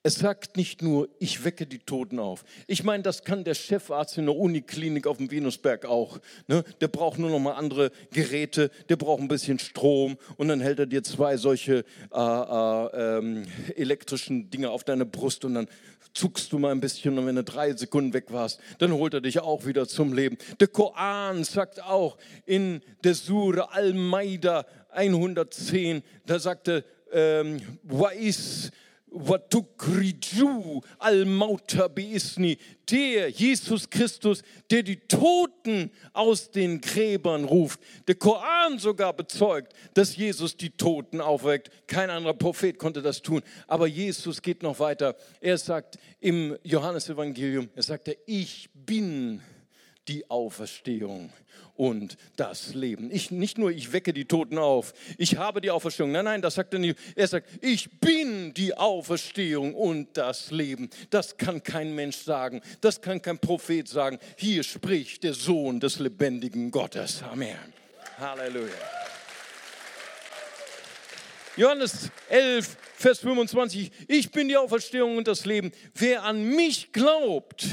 es 0.03 0.15
sagt 0.15 0.57
nicht 0.57 0.81
nur, 0.81 1.09
ich 1.19 1.43
wecke 1.43 1.67
die 1.67 1.79
Toten 1.79 2.17
auf. 2.17 2.43
Ich 2.65 2.83
meine, 2.83 3.03
das 3.03 3.23
kann 3.23 3.43
der 3.43 3.53
Chefarzt 3.53 4.17
in 4.17 4.25
der 4.25 4.35
Uniklinik 4.35 5.05
auf 5.05 5.17
dem 5.17 5.29
Venusberg 5.29 5.85
auch. 5.85 6.19
Ne? 6.47 6.63
Der 6.81 6.87
braucht 6.87 7.19
nur 7.19 7.29
noch 7.29 7.39
mal 7.39 7.53
andere 7.53 7.91
Geräte, 8.11 8.71
der 8.89 8.95
braucht 8.95 9.21
ein 9.21 9.27
bisschen 9.27 9.59
Strom 9.59 10.17
und 10.37 10.47
dann 10.47 10.59
hält 10.59 10.79
er 10.79 10.87
dir 10.87 11.03
zwei 11.03 11.37
solche 11.37 11.85
äh, 12.11 12.17
äh, 12.19 13.17
ähm, 13.17 13.45
elektrischen 13.75 14.49
Dinge 14.49 14.71
auf 14.71 14.83
deine 14.83 15.05
Brust 15.05 15.45
und 15.45 15.53
dann 15.53 15.67
zuckst 16.13 16.51
du 16.51 16.59
mal 16.59 16.71
ein 16.71 16.81
bisschen 16.81 17.17
und 17.17 17.25
wenn 17.27 17.35
du 17.35 17.43
drei 17.43 17.73
Sekunden 17.73 18.13
weg 18.13 18.25
warst, 18.29 18.59
dann 18.79 18.91
holt 18.91 19.13
er 19.13 19.21
dich 19.21 19.39
auch 19.39 19.65
wieder 19.65 19.87
zum 19.87 20.13
Leben. 20.13 20.37
Der 20.59 20.67
Koran 20.67 21.43
sagt 21.43 21.81
auch 21.83 22.17
in 22.45 22.81
der 23.03 23.13
Sure 23.13 23.71
Al-Maida 23.71 24.65
110, 24.89 26.01
da 26.25 26.39
sagte, 26.39 26.83
ähm, 27.13 27.61
Der 32.89 33.29
Jesus 33.29 33.89
Christus, 33.89 34.41
der 34.69 34.83
die 34.83 34.95
Toten 34.95 35.91
aus 36.13 36.51
den 36.51 36.79
Gräbern 36.79 37.43
ruft. 37.43 37.81
Der 38.07 38.15
Koran 38.15 38.79
sogar 38.79 39.13
bezeugt, 39.13 39.73
dass 39.93 40.15
Jesus 40.15 40.55
die 40.55 40.69
Toten 40.69 41.19
aufweckt. 41.19 41.69
Kein 41.87 42.09
anderer 42.09 42.33
Prophet 42.33 42.79
konnte 42.79 43.01
das 43.01 43.21
tun. 43.21 43.41
Aber 43.67 43.85
Jesus 43.85 44.41
geht 44.41 44.63
noch 44.63 44.79
weiter. 44.79 45.17
Er 45.41 45.57
sagt 45.57 45.99
im 46.21 46.57
Johannesevangelium, 46.63 47.69
er 47.75 47.83
sagt, 47.83 48.15
ich 48.25 48.69
bin 48.73 49.41
die 50.07 50.29
Auferstehung 50.29 51.31
und 51.75 52.17
das 52.35 52.73
Leben. 52.73 53.11
Ich, 53.11 53.31
nicht 53.31 53.57
nur, 53.57 53.71
ich 53.71 53.93
wecke 53.93 54.13
die 54.13 54.25
Toten 54.25 54.57
auf, 54.57 54.93
ich 55.17 55.37
habe 55.37 55.61
die 55.61 55.71
Auferstehung. 55.71 56.11
Nein, 56.11 56.25
nein, 56.25 56.41
das 56.41 56.55
sagt 56.55 56.73
er 56.73 56.79
nicht. 56.79 56.97
Er 57.15 57.27
sagt, 57.27 57.47
ich 57.61 57.99
bin 57.99 58.53
die 58.53 58.75
Auferstehung 58.75 59.73
und 59.73 60.15
das 60.17 60.51
Leben. 60.51 60.89
Das 61.09 61.37
kann 61.37 61.63
kein 61.63 61.95
Mensch 61.95 62.17
sagen, 62.17 62.61
das 62.81 63.01
kann 63.01 63.21
kein 63.21 63.39
Prophet 63.39 63.87
sagen. 63.87 64.19
Hier 64.37 64.63
spricht 64.63 65.23
der 65.23 65.33
Sohn 65.33 65.79
des 65.79 65.99
lebendigen 65.99 66.71
Gottes. 66.71 67.23
Amen. 67.23 67.57
Halleluja. 68.17 68.69
Johannes 71.57 72.09
11, 72.29 72.77
Vers 72.95 73.19
25. 73.19 73.91
Ich 74.07 74.31
bin 74.31 74.47
die 74.47 74.55
Auferstehung 74.55 75.17
und 75.17 75.27
das 75.27 75.45
Leben. 75.45 75.71
Wer 75.93 76.23
an 76.23 76.43
mich 76.43 76.93
glaubt, 76.93 77.65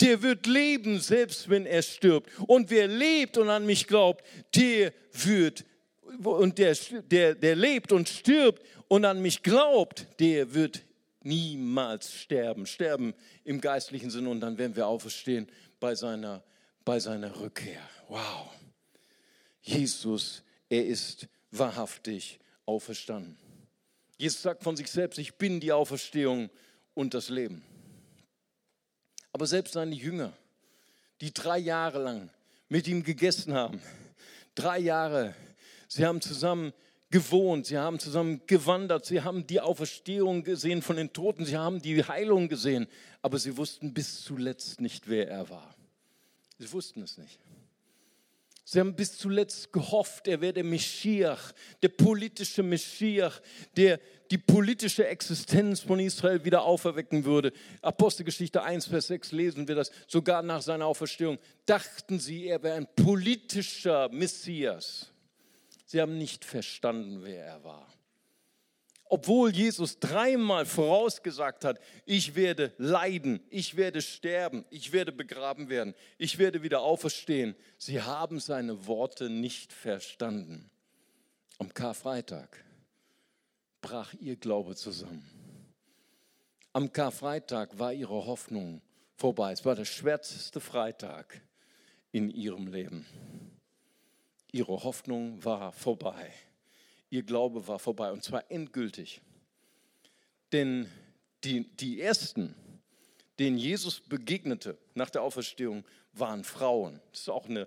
der 0.00 0.22
wird 0.22 0.46
leben, 0.46 1.00
selbst 1.00 1.48
wenn 1.48 1.66
er 1.66 1.82
stirbt. 1.82 2.30
Und 2.46 2.70
wer 2.70 2.86
lebt 2.86 3.38
und 3.38 3.48
an 3.48 3.64
mich 3.66 3.86
glaubt, 3.86 4.24
der 4.54 4.92
wird, 5.12 5.64
und 6.22 6.58
der, 6.58 6.76
der, 7.10 7.34
der 7.34 7.56
lebt 7.56 7.92
und 7.92 8.08
stirbt 8.08 8.62
und 8.88 9.04
an 9.04 9.22
mich 9.22 9.42
glaubt, 9.42 10.06
der 10.20 10.54
wird 10.54 10.82
niemals 11.22 12.12
sterben. 12.12 12.66
Sterben 12.66 13.14
im 13.44 13.60
geistlichen 13.60 14.10
Sinne 14.10 14.28
und 14.28 14.40
dann 14.40 14.58
werden 14.58 14.76
wir 14.76 14.86
auferstehen 14.86 15.48
bei 15.80 15.94
seiner, 15.94 16.42
bei 16.84 17.00
seiner 17.00 17.40
Rückkehr. 17.40 17.80
Wow. 18.08 18.48
Jesus, 19.60 20.42
er 20.68 20.86
ist 20.86 21.26
wahrhaftig 21.50 22.38
auferstanden. 22.64 23.36
Jesus 24.18 24.42
sagt 24.42 24.62
von 24.62 24.76
sich 24.76 24.90
selbst, 24.90 25.18
ich 25.18 25.34
bin 25.34 25.60
die 25.60 25.72
Auferstehung 25.72 26.50
und 26.94 27.12
das 27.12 27.28
Leben. 27.28 27.62
Aber 29.36 29.46
selbst 29.46 29.74
seine 29.74 29.94
Jünger, 29.94 30.32
die 31.20 31.30
drei 31.30 31.58
Jahre 31.58 32.02
lang 32.02 32.30
mit 32.70 32.88
ihm 32.88 33.02
gegessen 33.02 33.52
haben, 33.52 33.82
drei 34.54 34.78
Jahre, 34.78 35.34
sie 35.88 36.06
haben 36.06 36.22
zusammen 36.22 36.72
gewohnt, 37.10 37.66
sie 37.66 37.76
haben 37.76 37.98
zusammen 37.98 38.40
gewandert, 38.46 39.04
sie 39.04 39.20
haben 39.20 39.46
die 39.46 39.60
Auferstehung 39.60 40.42
gesehen 40.42 40.80
von 40.80 40.96
den 40.96 41.12
Toten, 41.12 41.44
sie 41.44 41.58
haben 41.58 41.82
die 41.82 42.02
Heilung 42.02 42.48
gesehen, 42.48 42.86
aber 43.20 43.38
sie 43.38 43.58
wussten 43.58 43.92
bis 43.92 44.22
zuletzt 44.22 44.80
nicht, 44.80 45.06
wer 45.06 45.28
er 45.28 45.50
war. 45.50 45.76
Sie 46.58 46.72
wussten 46.72 47.02
es 47.02 47.18
nicht. 47.18 47.38
Sie 48.68 48.80
haben 48.80 48.96
bis 48.96 49.16
zuletzt 49.16 49.72
gehofft, 49.72 50.26
er 50.26 50.40
wäre 50.40 50.54
der 50.54 50.64
Meschiach, 50.64 51.52
der 51.82 51.88
politische 51.88 52.64
Meschiach, 52.64 53.40
der 53.76 54.00
die 54.32 54.38
politische 54.38 55.06
Existenz 55.06 55.78
von 55.78 56.00
Israel 56.00 56.44
wieder 56.44 56.64
auferwecken 56.64 57.24
würde. 57.24 57.52
Apostelgeschichte 57.80 58.64
1, 58.64 58.88
Vers 58.88 59.06
6 59.06 59.30
lesen 59.30 59.68
wir 59.68 59.76
das. 59.76 59.92
Sogar 60.08 60.42
nach 60.42 60.62
seiner 60.62 60.86
Auferstehung 60.86 61.38
dachten 61.64 62.18
sie, 62.18 62.48
er 62.48 62.60
wäre 62.64 62.74
ein 62.74 62.88
politischer 62.96 64.08
Messias. 64.08 65.12
Sie 65.84 66.00
haben 66.00 66.18
nicht 66.18 66.44
verstanden, 66.44 67.20
wer 67.22 67.44
er 67.44 67.62
war 67.62 67.95
obwohl 69.08 69.54
Jesus 69.54 69.98
dreimal 69.98 70.66
vorausgesagt 70.66 71.64
hat, 71.64 71.80
ich 72.04 72.34
werde 72.34 72.72
leiden, 72.78 73.40
ich 73.50 73.76
werde 73.76 74.02
sterben, 74.02 74.64
ich 74.70 74.92
werde 74.92 75.12
begraben 75.12 75.68
werden, 75.68 75.94
ich 76.18 76.38
werde 76.38 76.62
wieder 76.62 76.80
auferstehen. 76.80 77.54
Sie 77.78 78.02
haben 78.02 78.40
seine 78.40 78.86
Worte 78.86 79.30
nicht 79.30 79.72
verstanden. 79.72 80.70
Am 81.58 81.72
Karfreitag 81.72 82.64
brach 83.80 84.12
ihr 84.14 84.36
Glaube 84.36 84.74
zusammen. 84.74 85.24
Am 86.72 86.92
Karfreitag 86.92 87.78
war 87.78 87.92
ihre 87.92 88.26
Hoffnung 88.26 88.82
vorbei. 89.14 89.52
Es 89.52 89.64
war 89.64 89.74
der 89.74 89.84
schwärzeste 89.84 90.60
Freitag 90.60 91.40
in 92.12 92.28
ihrem 92.28 92.66
Leben. 92.66 93.06
Ihre 94.52 94.82
Hoffnung 94.82 95.42
war 95.44 95.72
vorbei 95.72 96.32
ihr 97.16 97.22
Glaube 97.22 97.66
war 97.66 97.78
vorbei 97.78 98.12
und 98.12 98.22
zwar 98.22 98.50
endgültig. 98.50 99.20
Denn 100.52 100.86
die, 101.44 101.64
die 101.76 102.00
ersten, 102.00 102.54
denen 103.38 103.56
Jesus 103.56 104.00
begegnete 104.00 104.76
nach 104.94 105.10
der 105.10 105.22
Auferstehung, 105.22 105.84
waren 106.12 106.44
Frauen. 106.44 107.00
Das 107.12 107.22
ist 107.22 107.28
auch 107.30 107.48
eine 107.48 107.66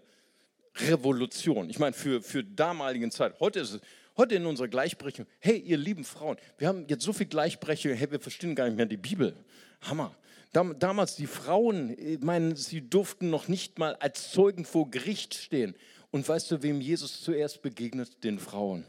Revolution. 0.76 1.70
Ich 1.70 1.80
meine, 1.80 1.94
für, 1.94 2.22
für 2.22 2.44
damaligen 2.44 3.12
Zeit. 3.12 3.40
Heute 3.40 3.60
ist 3.60 3.74
es, 3.74 3.82
heute 4.18 4.36
in 4.36 4.46
unserer 4.46 4.68
Gleichbrechung, 4.68 5.26
hey, 5.40 5.58
ihr 5.58 5.78
lieben 5.78 6.04
Frauen, 6.04 6.38
wir 6.58 6.68
haben 6.68 6.86
jetzt 6.88 7.04
so 7.04 7.12
viel 7.12 7.26
Gleichbrechung, 7.26 7.94
hey, 7.94 8.12
wir 8.12 8.20
verstehen 8.20 8.56
gar 8.56 8.66
nicht 8.66 8.78
mehr 8.78 8.86
die 8.86 8.98
Bibel. 8.98 9.36
Hammer. 9.82 10.16
Damals 10.52 11.16
die 11.16 11.28
Frauen, 11.28 11.96
ich 11.98 12.22
meine, 12.22 12.56
sie 12.56 12.82
durften 12.82 13.30
noch 13.30 13.48
nicht 13.48 13.78
mal 13.78 13.96
als 13.96 14.32
Zeugen 14.32 14.66
vor 14.66 14.90
Gericht 14.90 15.36
stehen. 15.36 15.76
Und 16.12 16.28
weißt 16.28 16.50
du, 16.50 16.64
wem 16.64 16.82
Jesus 16.82 17.22
zuerst 17.22 17.62
begegnet? 17.62 18.24
Den 18.24 18.40
Frauen. 18.40 18.84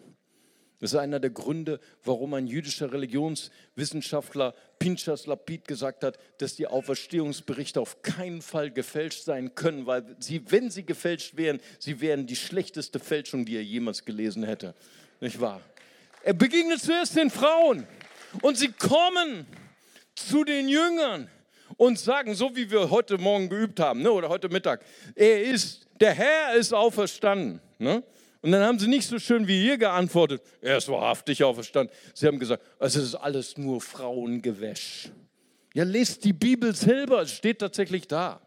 Das 0.81 0.93
ist 0.93 0.99
einer 0.99 1.21
der 1.21 1.31
Gründe, 1.31 1.79
warum 2.05 2.33
ein 2.33 2.47
jüdischer 2.47 2.91
Religionswissenschaftler 2.91 4.55
Pinchas 4.79 5.27
Lapid 5.27 5.69
gesagt 5.69 6.03
hat, 6.03 6.19
dass 6.39 6.57
die 6.57 6.67
Auferstehungsberichte 6.67 7.79
auf 7.79 8.01
keinen 8.01 8.41
Fall 8.41 8.71
gefälscht 8.71 9.25
sein 9.25 9.55
können, 9.55 9.85
weil 9.85 10.17
sie, 10.21 10.43
wenn 10.51 10.71
sie 10.71 10.85
gefälscht 10.85 11.37
wären, 11.37 11.61
sie 11.79 12.01
wären 12.01 12.27
die 12.27 12.37
schlechteste 12.37 12.99
Fälschung, 12.99 13.45
die 13.45 13.57
er 13.57 13.63
jemals 13.63 14.07
gelesen 14.07 14.43
hätte. 14.43 14.75
Nicht 15.21 15.39
wahr? 15.39 15.61
Er 16.23 16.33
begegnet 16.33 16.81
zuerst 16.81 17.15
den 17.15 17.29
Frauen 17.29 17.87
und 18.41 18.57
sie 18.57 18.73
kommen 18.73 19.47
zu 20.15 20.45
den 20.45 20.67
Jüngern 20.67 21.29
und 21.77 21.99
sagen, 21.99 22.35
so 22.35 22.57
wie 22.57 22.71
wir 22.71 22.89
heute 22.89 23.19
Morgen 23.19 23.51
geübt 23.51 23.81
haben 23.81 24.01
ne, 24.01 24.11
oder 24.11 24.31
heute 24.31 24.49
Mittag, 24.49 24.83
er 25.15 25.43
ist, 25.43 25.87
der 26.01 26.15
Herr 26.15 26.55
ist 26.55 26.73
auferstanden. 26.73 27.61
Ne? 27.79 28.03
Und 28.43 28.53
dann 28.53 28.63
haben 28.63 28.79
sie 28.79 28.89
nicht 28.89 29.07
so 29.07 29.19
schön 29.19 29.47
wie 29.47 29.61
hier 29.61 29.77
geantwortet, 29.77 30.43
er 30.63 30.79
ist 30.79 30.89
wahrhaftig 30.89 31.45
auferstanden. 31.45 31.95
Sie 32.15 32.27
haben 32.27 32.39
gesagt, 32.39 32.63
es 32.79 32.97
ist 32.97 33.15
alles 33.15 33.59
nur 33.59 33.81
Frauengewäsch. 33.81 35.11
Ja, 35.75 35.85
lest 35.85 36.25
die 36.25 36.33
Bibel 36.33 36.75
selber, 36.75 37.23
es 37.23 37.33
steht 37.33 37.59
tatsächlich 37.59 38.09
da. 38.09 38.41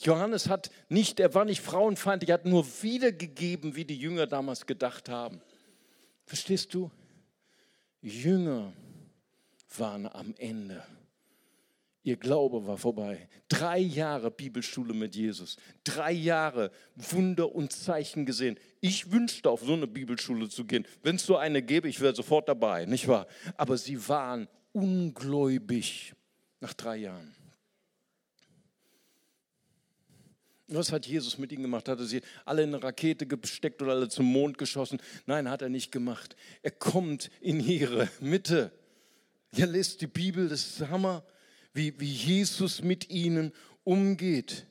Johannes 0.00 0.48
hat 0.48 0.70
nicht, 0.88 1.20
er 1.20 1.34
war 1.34 1.44
nicht 1.44 1.60
frauenfeindlich, 1.60 2.30
er 2.30 2.34
hat 2.34 2.44
nur 2.44 2.64
wiedergegeben, 2.82 3.76
wie 3.76 3.84
die 3.84 3.98
Jünger 3.98 4.26
damals 4.26 4.66
gedacht 4.66 5.08
haben. 5.08 5.40
Verstehst 6.24 6.74
du? 6.74 6.90
Jünger 8.00 8.72
waren 9.76 10.06
am 10.06 10.34
Ende. 10.38 10.84
Ihr 12.06 12.16
Glaube 12.16 12.64
war 12.68 12.78
vorbei. 12.78 13.28
Drei 13.48 13.80
Jahre 13.80 14.30
Bibelschule 14.30 14.94
mit 14.94 15.16
Jesus. 15.16 15.56
Drei 15.82 16.12
Jahre 16.12 16.70
Wunder 16.94 17.52
und 17.52 17.72
Zeichen 17.72 18.24
gesehen. 18.24 18.60
Ich 18.80 19.10
wünschte, 19.10 19.50
auf 19.50 19.62
so 19.62 19.72
eine 19.72 19.88
Bibelschule 19.88 20.48
zu 20.48 20.64
gehen. 20.66 20.86
Wenn 21.02 21.16
es 21.16 21.26
so 21.26 21.36
eine 21.36 21.62
gäbe, 21.62 21.88
ich 21.88 22.00
wäre 22.00 22.14
sofort 22.14 22.48
dabei, 22.48 22.84
nicht 22.84 23.08
wahr? 23.08 23.26
Aber 23.56 23.76
sie 23.76 24.08
waren 24.08 24.46
ungläubig 24.70 26.14
nach 26.60 26.74
drei 26.74 26.98
Jahren. 26.98 27.34
Was 30.68 30.92
hat 30.92 31.08
Jesus 31.08 31.38
mit 31.38 31.50
ihnen 31.50 31.62
gemacht? 31.62 31.88
Hat 31.88 31.98
er 31.98 32.06
sie 32.06 32.20
alle 32.44 32.62
in 32.62 32.72
eine 32.72 32.84
Rakete 32.84 33.26
gesteckt 33.26 33.82
oder 33.82 33.94
alle 33.94 34.08
zum 34.08 34.26
Mond 34.26 34.58
geschossen? 34.58 35.02
Nein, 35.26 35.50
hat 35.50 35.60
er 35.60 35.70
nicht 35.70 35.90
gemacht. 35.90 36.36
Er 36.62 36.70
kommt 36.70 37.32
in 37.40 37.58
ihre 37.58 38.08
Mitte. 38.20 38.70
Ihr 39.56 39.66
lest 39.66 40.02
die 40.02 40.06
Bibel, 40.06 40.48
das 40.48 40.64
ist 40.64 40.88
Hammer, 40.88 41.24
wie, 41.76 41.98
wie 42.00 42.10
Jesus 42.10 42.82
mit 42.82 43.10
ihnen 43.10 43.52
umgeht. 43.84 44.66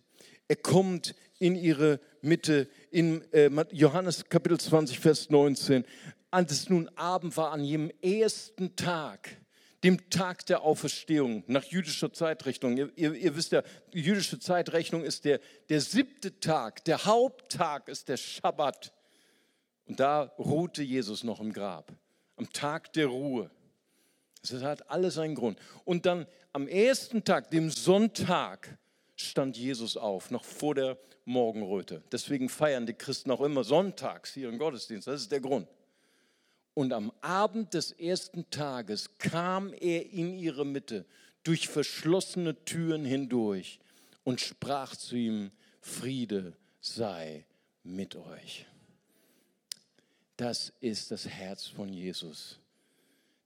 Er 0.48 0.56
kommt 0.56 1.16
in 1.40 1.56
ihre 1.56 2.00
Mitte. 2.22 2.68
In 2.92 3.22
äh, 3.32 3.50
Johannes 3.72 4.26
Kapitel 4.26 4.60
20, 4.60 5.00
Vers 5.00 5.30
19. 5.30 5.86
Als 6.32 6.52
es 6.52 6.70
nun 6.70 6.90
Abend 6.96 7.38
war, 7.38 7.52
an 7.52 7.64
jedem 7.64 7.92
ersten 8.02 8.76
Tag, 8.76 9.38
dem 9.84 10.10
Tag 10.10 10.46
der 10.48 10.64
Auferstehung 10.64 11.44
nach 11.48 11.64
jüdischer 11.64 12.12
Zeitrechnung. 12.12 12.76
Ihr, 12.76 12.92
ihr, 12.96 13.14
ihr, 13.14 13.36
wisst 13.36 13.52
ja, 13.52 13.62
die 13.94 14.02
jüdische 14.02 14.40
Zeitrechnung 14.40 15.04
ist 15.04 15.26
der, 15.26 15.40
der 15.70 15.82
siebte 15.82 16.40
Tag, 16.40 16.84
der 16.86 17.06
Haupttag 17.06 17.88
ist 17.88 18.10
der 18.10 18.18
Schabbat. 18.18 18.92
Und 19.86 20.00
da 20.00 20.24
ruhte 20.40 20.82
Jesus 20.82 21.24
noch 21.24 21.40
im 21.40 21.54
Grab, 21.54 21.94
am 22.36 22.52
Tag 22.52 22.92
der 22.94 23.08
Ruhe. 23.08 23.52
Das 24.50 24.64
hat 24.64 24.90
alles 24.90 25.18
einen 25.18 25.36
Grund. 25.36 25.60
Und 25.84 26.06
dann 26.06 26.26
am 26.54 26.68
ersten 26.68 27.24
Tag, 27.24 27.52
dem 27.52 27.70
Sonntag, 27.70 28.78
stand 29.16 29.58
Jesus 29.58 29.98
auf, 29.98 30.32
noch 30.32 30.44
vor 30.44 30.76
der 30.76 30.98
Morgenröte. 31.26 32.04
Deswegen 32.12 32.50
feiern 32.50 32.86
die 32.86 32.94
Christen 32.94 33.32
auch 33.32 33.42
immer 33.42 33.64
sonntags 33.64 34.34
hier 34.34 34.50
im 34.50 34.58
Gottesdienst. 34.58 35.08
Das 35.08 35.22
ist 35.22 35.32
der 35.32 35.42
Grund. 35.42 35.68
Und 36.74 36.92
am 36.94 37.12
Abend 37.22 37.74
des 37.74 37.92
ersten 37.92 38.50
Tages 38.50 39.18
kam 39.18 39.74
er 39.74 40.12
in 40.12 40.38
ihre 40.38 40.66
Mitte 40.66 41.06
durch 41.44 41.68
verschlossene 41.70 42.64
Türen 42.66 43.06
hindurch 43.06 43.80
und 44.24 44.42
sprach 44.42 44.96
zu 44.96 45.16
ihm, 45.16 45.52
Friede 45.80 46.54
sei 46.82 47.46
mit 47.84 48.16
euch. 48.16 48.66
Das 50.38 50.74
ist 50.82 51.12
das 51.12 51.28
Herz 51.28 51.66
von 51.66 51.94
Jesus. 51.94 52.60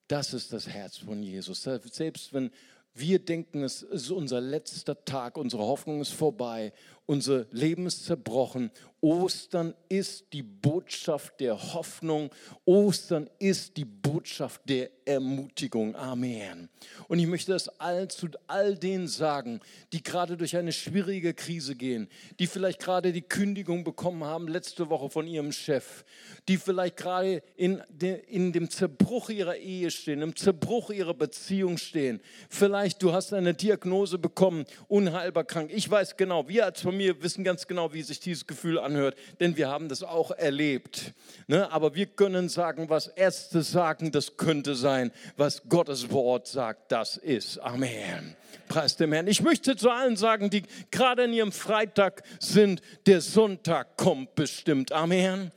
Das 0.09 0.33
ist 0.33 0.51
das 0.53 0.67
Herz 0.67 0.97
von 0.97 1.21
Jesus. 1.21 1.61
Selbst 1.63 2.33
wenn 2.33 2.49
wir 2.95 3.19
denken, 3.19 3.61
es 3.61 3.83
ist 3.83 4.09
unser 4.09 4.41
letzter 4.41 5.05
Tag, 5.05 5.37
unsere 5.37 5.61
Hoffnung 5.61 6.01
ist 6.01 6.13
vorbei, 6.13 6.73
unser 7.05 7.45
Leben 7.51 7.85
ist 7.85 8.05
zerbrochen. 8.05 8.71
Ostern 9.01 9.73
ist 9.87 10.25
die 10.33 10.43
Botschaft 10.43 11.39
der 11.39 11.73
Hoffnung. 11.73 12.29
Ostern 12.65 13.29
ist 13.39 13.77
die 13.77 13.85
Botschaft 13.85 14.61
der 14.67 14.89
Ermutigung. 15.05 15.95
Amen. 15.95 16.69
Und 17.07 17.19
ich 17.19 17.25
möchte 17.25 17.51
das 17.51 17.67
all, 17.79 18.07
zu 18.09 18.27
all 18.47 18.77
denen 18.77 19.07
sagen, 19.07 19.59
die 19.91 20.03
gerade 20.03 20.37
durch 20.37 20.55
eine 20.55 20.71
schwierige 20.71 21.33
Krise 21.33 21.75
gehen, 21.75 22.09
die 22.39 22.47
vielleicht 22.47 22.79
gerade 22.79 23.11
die 23.11 23.21
Kündigung 23.21 23.83
bekommen 23.83 24.23
haben 24.23 24.47
letzte 24.47 24.89
Woche 24.89 25.09
von 25.09 25.25
ihrem 25.27 25.51
Chef, 25.51 26.03
die 26.47 26.57
vielleicht 26.57 26.97
gerade 26.97 27.41
in, 27.55 27.81
de, 27.89 28.19
in 28.27 28.53
dem 28.53 28.69
Zerbruch 28.69 29.29
ihrer 29.29 29.55
Ehe 29.55 29.89
stehen, 29.91 30.21
im 30.21 30.35
Zerbruch 30.35 30.91
ihrer 30.91 31.13
Beziehung 31.13 31.77
stehen. 31.77 32.21
Vielleicht 32.49 33.01
du 33.01 33.13
hast 33.13 33.33
eine 33.33 33.53
Diagnose 33.53 34.19
bekommen, 34.19 34.65
unheilbar 34.87 35.43
krank. 35.43 35.71
Ich 35.73 35.89
weiß 35.89 36.17
genau, 36.17 36.47
wir 36.47 36.65
als 36.65 36.81
Familie 36.81 37.21
wissen 37.23 37.43
ganz 37.43 37.65
genau, 37.65 37.93
wie 37.93 38.01
sich 38.01 38.19
dieses 38.19 38.45
Gefühl 38.45 38.77
anhört, 38.89 39.15
denn 39.39 39.55
wir 39.57 39.69
haben 39.69 39.87
das 39.87 40.03
auch 40.03 40.31
erlebt. 40.31 41.13
Ne? 41.47 41.71
Aber 41.71 41.95
wir 41.95 42.07
können 42.07 42.49
sagen, 42.49 42.89
was 42.89 43.07
Ärzte 43.07 43.61
sagen, 43.61 44.11
das 44.11 44.37
könnte 44.37 44.75
sein. 44.75 45.11
Was 45.37 45.63
Gottes 45.69 46.11
Wort 46.11 46.47
sagt, 46.47 46.91
das 46.91 47.17
ist. 47.17 47.59
Amen. 47.59 48.35
Preis 48.67 48.95
dem 48.95 49.13
Herrn. 49.13 49.27
Ich 49.27 49.41
möchte 49.41 49.75
zu 49.75 49.89
allen 49.89 50.17
sagen, 50.17 50.49
die 50.49 50.63
gerade 50.91 51.23
in 51.23 51.33
ihrem 51.33 51.51
Freitag 51.51 52.23
sind, 52.39 52.81
der 53.05 53.21
Sonntag 53.21 53.97
kommt 53.97 54.35
bestimmt. 54.35 54.91
Amen. 54.91 55.51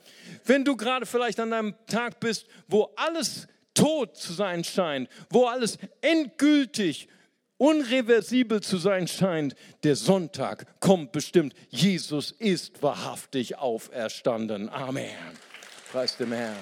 Wenn 0.44 0.64
du 0.64 0.76
gerade 0.76 1.06
vielleicht 1.06 1.40
an 1.40 1.52
einem 1.52 1.74
Tag 1.86 2.20
bist, 2.20 2.46
wo 2.68 2.90
alles 2.96 3.46
tot 3.74 4.16
zu 4.16 4.32
sein 4.32 4.64
scheint, 4.64 5.08
wo 5.30 5.46
alles 5.46 5.78
endgültig 6.00 7.08
unreversibel 7.62 8.60
zu 8.60 8.76
sein 8.76 9.06
scheint, 9.06 9.54
der 9.84 9.94
Sonntag 9.94 10.66
kommt 10.80 11.12
bestimmt. 11.12 11.54
Jesus 11.70 12.32
ist 12.32 12.82
wahrhaftig 12.82 13.56
auferstanden. 13.56 14.68
Amen. 14.68 15.14
Preis 15.92 16.16
dem 16.16 16.32
Herrn. 16.32 16.56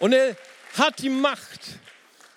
Und 0.00 0.12
er 0.12 0.36
hat 0.74 0.98
die 0.98 1.08
Macht 1.08 1.78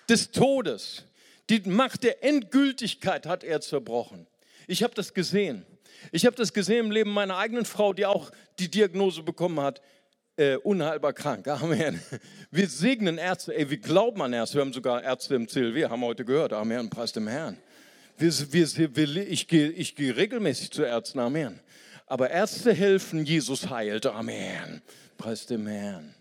des 0.08 0.30
Todes, 0.30 1.04
die 1.50 1.60
Macht 1.68 2.02
der 2.02 2.24
Endgültigkeit 2.24 3.26
hat 3.26 3.44
er 3.44 3.60
zerbrochen. 3.60 4.26
Ich 4.66 4.82
habe 4.82 4.94
das 4.94 5.12
gesehen. 5.12 5.66
Ich 6.12 6.24
habe 6.24 6.36
das 6.36 6.54
gesehen 6.54 6.86
im 6.86 6.90
Leben 6.90 7.10
meiner 7.10 7.36
eigenen 7.36 7.66
Frau, 7.66 7.92
die 7.92 8.06
auch 8.06 8.30
die 8.58 8.70
Diagnose 8.70 9.22
bekommen 9.22 9.60
hat 9.60 9.82
äh, 10.38 10.56
unheilbar 10.56 11.12
krank. 11.12 11.48
Amen. 11.48 12.00
Wir 12.50 12.68
segnen 12.68 13.18
Ärzte, 13.18 13.54
ey, 13.54 13.68
wir 13.68 13.78
glauben 13.78 14.22
an 14.22 14.32
Ärzte. 14.32 14.56
Wir 14.56 14.62
haben 14.62 14.72
sogar 14.72 15.02
Ärzte 15.02 15.34
im 15.34 15.48
CLW, 15.48 15.86
haben 15.86 16.02
heute 16.02 16.24
gehört. 16.24 16.52
Amen, 16.52 16.88
preis 16.88 17.12
dem 17.12 17.26
Herrn. 17.26 17.58
Wir, 18.16 18.32
wir, 18.52 18.96
wir, 18.96 19.28
ich 19.28 19.48
gehe 19.48 19.70
ich 19.70 19.94
geh 19.94 20.10
regelmäßig 20.10 20.70
zu 20.70 20.82
Ärzten, 20.82 21.18
Amen. 21.18 21.60
Aber 22.06 22.30
Ärzte 22.30 22.72
helfen, 22.72 23.24
Jesus 23.24 23.68
heilt, 23.68 24.06
Amen. 24.06 24.80
Preis 25.18 25.46
dem 25.46 25.66
Herrn. 25.66 26.14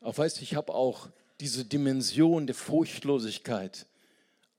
Auch 0.00 0.16
weißt 0.16 0.38
du, 0.38 0.42
ich 0.42 0.54
habe 0.54 0.72
auch 0.74 1.08
diese 1.40 1.64
Dimension 1.64 2.46
der 2.46 2.54
Furchtlosigkeit 2.54 3.86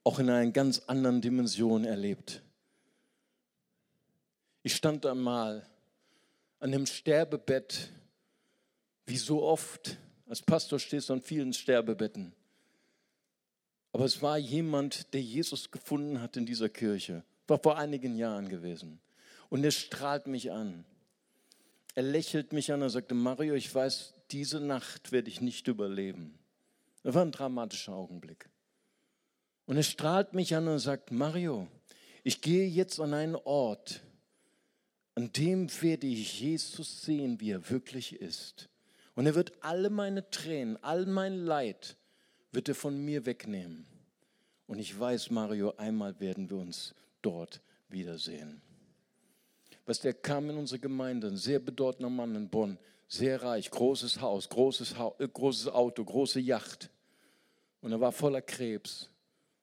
auch 0.04 0.18
in 0.18 0.28
einer 0.28 0.50
ganz 0.52 0.80
anderen 0.86 1.20
Dimension 1.20 1.84
erlebt. 1.84 2.42
Ich 4.62 4.74
stand 4.74 5.06
einmal 5.06 5.66
an 6.60 6.72
dem 6.72 6.86
Sterbebett 6.86 7.90
wie 9.08 9.16
so 9.16 9.42
oft, 9.42 9.96
als 10.26 10.42
Pastor 10.42 10.78
stehst 10.78 11.08
du 11.08 11.14
an 11.14 11.22
vielen 11.22 11.52
Sterbebetten. 11.52 12.32
Aber 13.92 14.04
es 14.04 14.20
war 14.20 14.36
jemand, 14.36 15.14
der 15.14 15.22
Jesus 15.22 15.70
gefunden 15.70 16.20
hat 16.20 16.36
in 16.36 16.44
dieser 16.44 16.68
Kirche. 16.68 17.24
War 17.46 17.58
vor 17.58 17.78
einigen 17.78 18.16
Jahren 18.16 18.48
gewesen. 18.48 19.00
Und 19.48 19.64
er 19.64 19.70
strahlt 19.70 20.26
mich 20.26 20.52
an. 20.52 20.84
Er 21.94 22.02
lächelt 22.02 22.52
mich 22.52 22.70
an 22.70 22.82
und 22.82 22.90
sagte, 22.90 23.14
Mario, 23.14 23.54
ich 23.54 23.74
weiß, 23.74 24.12
diese 24.30 24.60
Nacht 24.60 25.10
werde 25.10 25.30
ich 25.30 25.40
nicht 25.40 25.66
überleben. 25.68 26.38
Das 27.02 27.14
war 27.14 27.22
ein 27.24 27.32
dramatischer 27.32 27.94
Augenblick. 27.94 28.50
Und 29.64 29.76
er 29.76 29.82
strahlt 29.82 30.34
mich 30.34 30.54
an 30.54 30.68
und 30.68 30.78
sagt, 30.78 31.10
Mario, 31.10 31.66
ich 32.24 32.42
gehe 32.42 32.68
jetzt 32.68 33.00
an 33.00 33.14
einen 33.14 33.36
Ort, 33.36 34.02
an 35.14 35.32
dem 35.32 35.68
werde 35.82 36.06
ich 36.06 36.40
Jesus 36.40 37.02
sehen, 37.02 37.40
wie 37.40 37.50
er 37.50 37.70
wirklich 37.70 38.20
ist. 38.20 38.68
Und 39.18 39.26
er 39.26 39.34
wird 39.34 39.52
alle 39.64 39.90
meine 39.90 40.30
Tränen, 40.30 40.80
all 40.80 41.04
mein 41.04 41.38
Leid, 41.38 41.96
wird 42.52 42.68
er 42.68 42.76
von 42.76 43.04
mir 43.04 43.26
wegnehmen. 43.26 43.84
Und 44.68 44.78
ich 44.78 44.96
weiß, 44.96 45.30
Mario, 45.30 45.74
einmal 45.76 46.20
werden 46.20 46.48
wir 46.48 46.58
uns 46.58 46.94
dort 47.20 47.60
wiedersehen. 47.88 48.62
Was 49.86 49.98
der 49.98 50.14
kam 50.14 50.50
in 50.50 50.56
unsere 50.56 50.78
Gemeinde, 50.78 51.26
ein 51.26 51.36
sehr 51.36 51.58
bedeutender 51.58 52.10
Mann 52.10 52.36
in 52.36 52.48
Bonn, 52.48 52.78
sehr 53.08 53.42
reich, 53.42 53.68
großes 53.72 54.20
Haus, 54.20 54.48
großes, 54.50 54.96
ha 54.96 55.12
äh, 55.18 55.26
großes 55.26 55.66
Auto, 55.66 56.04
große 56.04 56.38
Yacht. 56.38 56.88
Und 57.80 57.90
er 57.90 58.00
war 58.00 58.12
voller 58.12 58.40
Krebs. 58.40 59.10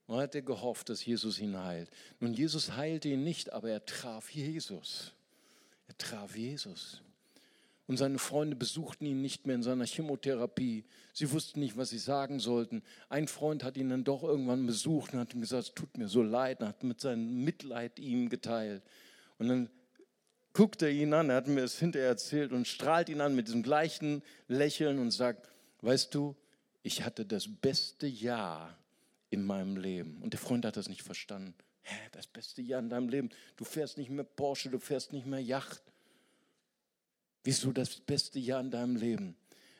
Und 0.05 0.17
hat 0.17 0.35
er 0.35 0.41
gehofft, 0.41 0.89
dass 0.89 1.05
Jesus 1.05 1.39
ihn 1.39 1.57
heilt. 1.57 1.89
Nun, 2.19 2.33
Jesus 2.33 2.73
heilte 2.75 3.07
ihn 3.07 3.23
nicht, 3.23 3.53
aber 3.53 3.69
er 3.69 3.85
traf 3.85 4.31
Jesus. 4.31 5.13
Er 5.87 5.97
traf 5.97 6.35
Jesus. 6.35 7.04
Und 7.87 7.97
seine 7.97 8.17
Freunde 8.17 8.55
besuchten 8.55 9.05
ihn 9.05 9.21
nicht 9.21 9.45
mehr 9.45 9.55
in 9.55 9.63
seiner 9.63 9.85
Chemotherapie. 9.85 10.85
Sie 11.13 11.31
wussten 11.31 11.59
nicht, 11.59 11.77
was 11.77 11.89
sie 11.89 11.99
sagen 11.99 12.39
sollten. 12.39 12.81
Ein 13.09 13.27
Freund 13.27 13.63
hat 13.63 13.77
ihn 13.77 13.89
dann 13.89 14.03
doch 14.03 14.23
irgendwann 14.23 14.65
besucht 14.65 15.13
und 15.13 15.19
hat 15.19 15.33
ihm 15.35 15.41
gesagt, 15.41 15.63
es 15.63 15.73
tut 15.75 15.95
mir 15.97 16.07
so 16.07 16.23
leid, 16.23 16.61
und 16.61 16.67
hat 16.67 16.83
mit 16.83 16.99
seinem 16.99 17.43
Mitleid 17.43 17.99
ihm 17.99 18.29
geteilt. 18.29 18.81
Und 19.37 19.49
dann 19.49 19.69
guckt 20.53 20.81
er 20.81 20.89
ihn 20.89 21.13
an, 21.13 21.29
er 21.29 21.35
hat 21.35 21.47
mir 21.47 21.63
es 21.63 21.77
hinterher 21.77 22.07
erzählt 22.07 22.53
und 22.53 22.67
strahlt 22.67 23.09
ihn 23.09 23.21
an 23.21 23.35
mit 23.35 23.47
diesem 23.47 23.61
gleichen 23.61 24.23
Lächeln 24.47 24.97
und 24.97 25.11
sagt, 25.11 25.47
weißt 25.81 26.15
du, 26.15 26.35
ich 26.81 27.03
hatte 27.03 27.25
das 27.25 27.47
beste 27.47 28.07
Jahr 28.07 28.77
in 29.29 29.45
meinem 29.45 29.77
Leben. 29.77 30.21
Und 30.23 30.33
der 30.33 30.39
Freund 30.39 30.65
hat 30.65 30.77
das 30.77 30.89
nicht 30.89 31.03
verstanden. 31.03 31.53
Hä, 31.81 31.95
das 32.13 32.25
beste 32.25 32.61
Jahr 32.61 32.79
in 32.79 32.89
deinem 32.89 33.09
Leben. 33.09 33.29
Du 33.57 33.65
fährst 33.65 33.97
nicht 33.97 34.09
mehr 34.09 34.23
Porsche, 34.23 34.69
du 34.69 34.79
fährst 34.79 35.13
nicht 35.13 35.27
mehr 35.27 35.41
Yacht. 35.41 35.83
Wieso 37.45 37.71
das 37.71 37.97
beste 37.97 38.39
Jahr 38.39 38.59
in 38.59 38.71
deinem 38.71 38.95
Leben? 38.95 39.35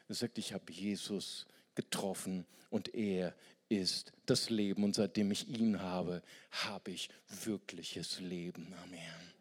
Er 0.07 0.13
sagt, 0.13 0.37
ich 0.37 0.53
habe 0.53 0.71
Jesus 0.71 1.47
getroffen 1.73 2.45
und 2.69 2.93
er 2.93 3.35
ist 3.69 4.13
das 4.27 4.51
Leben. 4.51 4.83
Und 4.83 4.93
seitdem 4.93 5.31
ich 5.31 5.47
ihn 5.47 5.81
habe, 5.81 6.21
habe 6.51 6.91
ich 6.91 7.09
wirkliches 7.43 8.19
Leben. 8.19 8.71
Amen. 8.83 9.33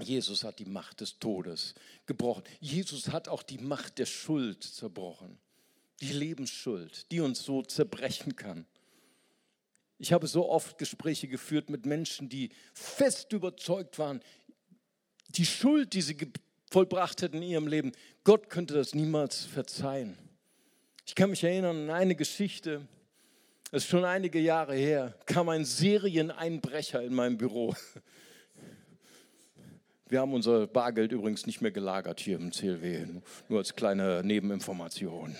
Jesus 0.00 0.42
hat 0.42 0.58
die 0.58 0.64
Macht 0.64 1.00
des 1.00 1.20
Todes 1.20 1.76
gebrochen. 2.04 2.42
Jesus 2.58 3.10
hat 3.10 3.28
auch 3.28 3.44
die 3.44 3.58
Macht 3.58 3.98
der 3.98 4.06
Schuld 4.06 4.64
zerbrochen. 4.64 5.38
Die 6.00 6.12
Lebensschuld, 6.12 7.10
die 7.12 7.20
uns 7.20 7.44
so 7.44 7.62
zerbrechen 7.62 8.34
kann. 8.34 8.66
Ich 9.98 10.12
habe 10.12 10.26
so 10.26 10.50
oft 10.50 10.78
Gespräche 10.78 11.28
geführt 11.28 11.70
mit 11.70 11.86
Menschen, 11.86 12.28
die 12.28 12.50
fest 12.74 13.32
überzeugt 13.32 14.00
waren, 14.00 14.20
die 15.28 15.46
Schuld, 15.46 15.94
die 15.94 16.02
sie 16.02 16.16
vollbracht 16.76 17.22
hätten 17.22 17.38
in 17.38 17.42
ihrem 17.42 17.68
Leben, 17.68 17.92
Gott 18.22 18.50
könnte 18.50 18.74
das 18.74 18.94
niemals 18.94 19.46
verzeihen. 19.46 20.14
Ich 21.06 21.14
kann 21.14 21.30
mich 21.30 21.42
erinnern 21.42 21.88
an 21.88 21.90
eine 21.90 22.14
Geschichte, 22.14 22.82
das 23.70 23.84
ist 23.84 23.88
schon 23.88 24.04
einige 24.04 24.38
Jahre 24.38 24.74
her, 24.74 25.14
kam 25.24 25.48
ein 25.48 25.64
Serieneinbrecher 25.64 27.00
in 27.00 27.14
mein 27.14 27.38
Büro. 27.38 27.74
Wir 30.10 30.20
haben 30.20 30.34
unser 30.34 30.66
Bargeld 30.66 31.12
übrigens 31.12 31.46
nicht 31.46 31.62
mehr 31.62 31.70
gelagert 31.70 32.20
hier 32.20 32.36
im 32.36 32.52
CLW, 32.52 33.06
nur 33.48 33.58
als 33.58 33.74
kleine 33.74 34.22
Nebeninformation. 34.22 35.34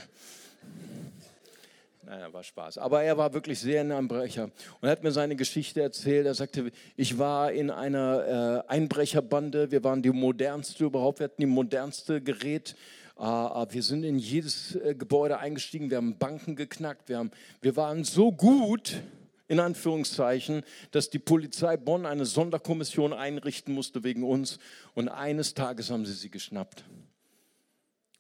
Naja, 2.06 2.32
war 2.32 2.44
Spaß. 2.44 2.78
Aber 2.78 3.02
er 3.02 3.18
war 3.18 3.34
wirklich 3.34 3.58
sehr 3.58 3.80
ein 3.80 3.90
Einbrecher. 3.90 4.50
Und 4.80 4.88
hat 4.88 5.02
mir 5.02 5.10
seine 5.10 5.34
Geschichte 5.34 5.82
erzählt. 5.82 6.24
Er 6.24 6.34
sagte, 6.34 6.70
ich 6.96 7.18
war 7.18 7.50
in 7.50 7.68
einer 7.68 8.62
äh, 8.68 8.70
Einbrecherbande. 8.72 9.72
Wir 9.72 9.82
waren 9.82 10.02
die 10.02 10.10
modernste 10.10 10.84
überhaupt. 10.84 11.18
Wir 11.18 11.24
hatten 11.24 11.42
die 11.42 11.46
modernste 11.46 12.20
Gerät. 12.20 12.76
Äh, 13.18 13.22
wir 13.22 13.82
sind 13.82 14.04
in 14.04 14.20
jedes 14.20 14.76
äh, 14.76 14.94
Gebäude 14.94 15.38
eingestiegen. 15.38 15.90
Wir 15.90 15.96
haben 15.96 16.16
Banken 16.16 16.54
geknackt. 16.54 17.08
Wir, 17.08 17.18
haben, 17.18 17.32
wir 17.60 17.74
waren 17.74 18.04
so 18.04 18.30
gut, 18.30 19.02
in 19.48 19.58
Anführungszeichen, 19.58 20.62
dass 20.92 21.10
die 21.10 21.18
Polizei 21.18 21.76
Bonn 21.76 22.06
eine 22.06 22.24
Sonderkommission 22.24 23.14
einrichten 23.14 23.74
musste 23.74 24.04
wegen 24.04 24.22
uns. 24.22 24.60
Und 24.94 25.08
eines 25.08 25.54
Tages 25.54 25.90
haben 25.90 26.06
sie 26.06 26.12
sie 26.12 26.30
geschnappt. 26.30 26.84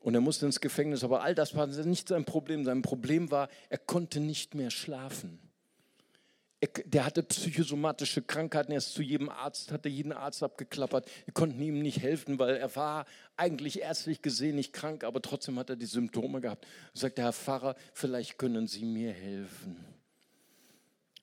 Und 0.06 0.14
er 0.14 0.20
musste 0.20 0.46
ins 0.46 0.60
Gefängnis. 0.60 1.02
Aber 1.02 1.24
all 1.24 1.34
das 1.34 1.56
war 1.56 1.66
nicht 1.66 2.06
sein 2.06 2.24
Problem. 2.24 2.64
Sein 2.64 2.80
Problem 2.80 3.32
war, 3.32 3.48
er 3.70 3.78
konnte 3.78 4.20
nicht 4.20 4.54
mehr 4.54 4.70
schlafen. 4.70 5.40
Er, 6.60 6.68
der 6.84 7.06
hatte 7.06 7.24
psychosomatische 7.24 8.22
Krankheiten. 8.22 8.70
Er 8.70 8.78
ist 8.78 8.94
zu 8.94 9.02
jedem 9.02 9.28
Arzt, 9.28 9.72
hatte 9.72 9.88
jeden 9.88 10.12
Arzt 10.12 10.44
abgeklappert. 10.44 11.10
Wir 11.24 11.34
konnten 11.34 11.60
ihm 11.60 11.82
nicht 11.82 12.02
helfen, 12.02 12.38
weil 12.38 12.54
er 12.54 12.76
war 12.76 13.04
eigentlich 13.36 13.80
ärztlich 13.80 14.22
gesehen 14.22 14.54
nicht 14.54 14.72
krank, 14.72 15.02
aber 15.02 15.20
trotzdem 15.20 15.58
hat 15.58 15.70
er 15.70 15.76
die 15.76 15.86
Symptome 15.86 16.40
gehabt. 16.40 16.68
Er 16.94 17.00
sagte, 17.00 17.22
Herr 17.22 17.32
Pfarrer, 17.32 17.74
vielleicht 17.92 18.38
können 18.38 18.68
Sie 18.68 18.84
mir 18.84 19.10
helfen. 19.12 19.76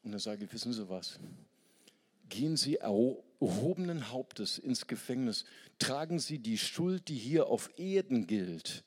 Und 0.03 0.19
sage 0.19 0.43
ich, 0.43 0.51
wissen 0.51 0.73
Sie 0.73 0.89
was? 0.89 1.17
Gehen 2.33 2.57
Sie 2.57 2.77
erhobenen 2.77 4.09
Hauptes 4.09 4.57
ins 4.57 4.87
Gefängnis, 4.87 5.45
tragen 5.77 6.17
Sie 6.17 6.39
die 6.39 6.57
Schuld, 6.57 7.07
die 7.07 7.15
hier 7.15 7.45
auf 7.45 7.69
Erden 7.77 8.25
gilt, 8.25 8.83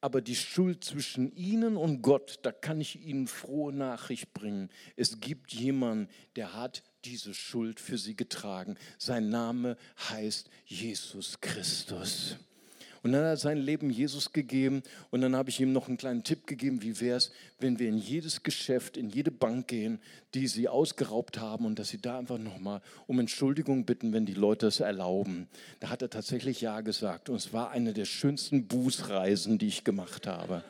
aber 0.00 0.20
die 0.20 0.34
Schuld 0.34 0.82
zwischen 0.82 1.30
Ihnen 1.36 1.76
und 1.76 2.02
Gott, 2.02 2.40
da 2.42 2.50
kann 2.50 2.80
ich 2.80 3.00
Ihnen 3.00 3.28
frohe 3.28 3.72
Nachricht 3.72 4.32
bringen. 4.32 4.68
Es 4.96 5.20
gibt 5.20 5.52
jemanden, 5.52 6.08
der 6.34 6.54
hat 6.54 6.82
diese 7.04 7.34
Schuld 7.34 7.78
für 7.78 7.98
Sie 7.98 8.16
getragen. 8.16 8.76
Sein 8.98 9.28
Name 9.28 9.76
heißt 10.10 10.50
Jesus 10.66 11.40
Christus. 11.40 12.36
Und 13.02 13.12
dann 13.12 13.22
hat 13.22 13.28
er 13.28 13.36
sein 13.36 13.58
Leben 13.58 13.90
Jesus 13.90 14.32
gegeben 14.32 14.82
und 15.10 15.20
dann 15.20 15.36
habe 15.36 15.50
ich 15.50 15.60
ihm 15.60 15.72
noch 15.72 15.88
einen 15.88 15.96
kleinen 15.96 16.24
Tipp 16.24 16.46
gegeben, 16.46 16.82
wie 16.82 17.00
wäre 17.00 17.16
es, 17.16 17.30
wenn 17.58 17.78
wir 17.78 17.88
in 17.88 17.98
jedes 17.98 18.42
Geschäft, 18.42 18.96
in 18.96 19.08
jede 19.08 19.30
Bank 19.30 19.68
gehen, 19.68 20.00
die 20.34 20.46
sie 20.46 20.68
ausgeraubt 20.68 21.38
haben 21.38 21.64
und 21.64 21.78
dass 21.78 21.88
sie 21.88 22.00
da 22.00 22.18
einfach 22.18 22.38
nochmal 22.38 22.80
um 23.06 23.20
Entschuldigung 23.20 23.84
bitten, 23.84 24.12
wenn 24.12 24.26
die 24.26 24.34
Leute 24.34 24.66
es 24.66 24.80
erlauben. 24.80 25.48
Da 25.80 25.90
hat 25.90 26.02
er 26.02 26.10
tatsächlich 26.10 26.60
Ja 26.60 26.80
gesagt 26.80 27.28
und 27.28 27.36
es 27.36 27.52
war 27.52 27.70
eine 27.70 27.92
der 27.92 28.04
schönsten 28.04 28.66
Bußreisen, 28.66 29.58
die 29.58 29.68
ich 29.68 29.84
gemacht 29.84 30.26
habe. 30.26 30.64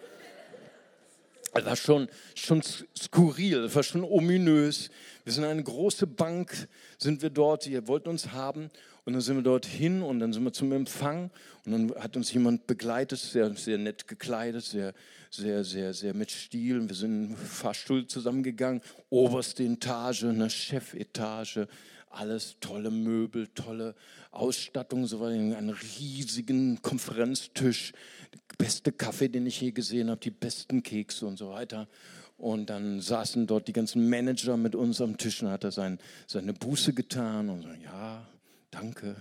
Es 1.55 1.64
war 1.64 1.77
schon, 1.77 2.09
schon 2.35 2.62
skurril, 2.62 3.64
es 3.64 3.75
war 3.75 3.83
schon 3.83 4.05
ominös. 4.05 4.91
Wir 5.25 5.33
sind 5.33 5.45
eine 5.45 5.62
große 5.62 6.07
Bank, 6.07 6.69
sind 6.99 7.23
wir 7.23 7.31
dort, 7.31 7.64
die 7.64 7.87
wollten 7.88 8.09
uns 8.11 8.33
haben. 8.33 8.71
Und 9.09 9.14
dann 9.14 9.23
sind 9.23 9.37
wir 9.37 9.42
dort 9.42 9.64
hin 9.64 10.03
und 10.03 10.21
dann 10.21 10.35
sind 10.35 10.44
wir 10.44 10.53
zum 10.53 10.71
Empfang. 10.71 11.31
Und 11.64 11.73
dann 11.73 11.94
hat 11.94 12.14
uns 12.18 12.31
jemand 12.31 12.66
begleitet, 12.66 13.18
sehr, 13.18 13.55
sehr 13.55 13.79
nett 13.79 14.07
gekleidet, 14.07 14.62
sehr, 14.62 14.92
sehr, 15.31 15.64
sehr, 15.64 15.94
sehr 15.94 16.12
mit 16.12 16.31
Stil. 16.31 16.87
Wir 16.87 16.94
sind 16.94 17.31
im 17.31 17.35
Fahrstuhl 17.35 18.07
zusammengegangen, 18.07 18.83
oberste 19.09 19.64
Etage, 19.64 20.25
eine 20.25 20.51
Chefetage, 20.51 21.68
alles 22.11 22.57
tolle 22.61 22.90
Möbel, 22.90 23.49
tolle 23.55 23.94
Ausstattung, 24.31 25.07
so 25.07 25.25
einen 25.25 25.71
riesigen 25.71 26.83
Konferenztisch, 26.83 27.94
der 28.35 28.57
beste 28.59 28.92
Kaffee, 28.92 29.31
den 29.31 29.47
ich 29.47 29.59
je 29.59 29.71
gesehen 29.71 30.11
habe, 30.11 30.21
die 30.21 30.31
besten 30.31 30.83
Kekse 30.83 31.25
und 31.25 31.38
so 31.38 31.49
weiter. 31.49 31.88
Und 32.37 32.68
dann 32.68 33.01
saßen 33.01 33.47
dort 33.47 33.68
die 33.68 33.73
ganzen 33.73 34.07
Manager 34.11 34.59
mit 34.59 34.75
uns 34.75 35.01
am 35.01 35.16
Tisch 35.16 35.42
und 35.42 35.49
hat 35.49 35.64
er 35.64 35.73
sein, 35.73 35.99
seine 36.27 36.53
Buße 36.53 36.92
getan 36.92 37.49
und 37.49 37.62
so, 37.62 37.68
ja, 37.83 38.29
danke. 38.70 39.16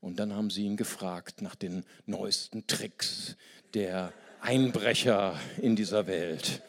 Und 0.00 0.18
dann 0.18 0.34
haben 0.34 0.50
sie 0.50 0.64
ihn 0.64 0.76
gefragt 0.76 1.42
nach 1.42 1.54
den 1.54 1.84
neuesten 2.06 2.66
Tricks 2.66 3.36
der 3.74 4.12
Einbrecher 4.40 5.38
in 5.60 5.76
dieser 5.76 6.06
Welt 6.06 6.62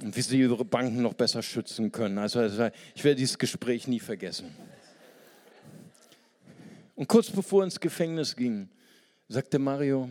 und 0.00 0.16
wie 0.16 0.22
sie 0.22 0.40
ihre 0.40 0.64
Banken 0.64 1.02
noch 1.02 1.14
besser 1.14 1.42
schützen 1.42 1.92
können. 1.92 2.18
Also 2.18 2.42
ich 2.42 3.04
werde 3.04 3.16
dieses 3.16 3.38
Gespräch 3.38 3.88
nie 3.88 4.00
vergessen. 4.00 4.54
Und 6.94 7.08
kurz 7.08 7.30
bevor 7.30 7.62
er 7.62 7.64
ins 7.64 7.80
Gefängnis 7.80 8.36
ging, 8.36 8.68
sagte 9.28 9.58
Mario, 9.58 10.10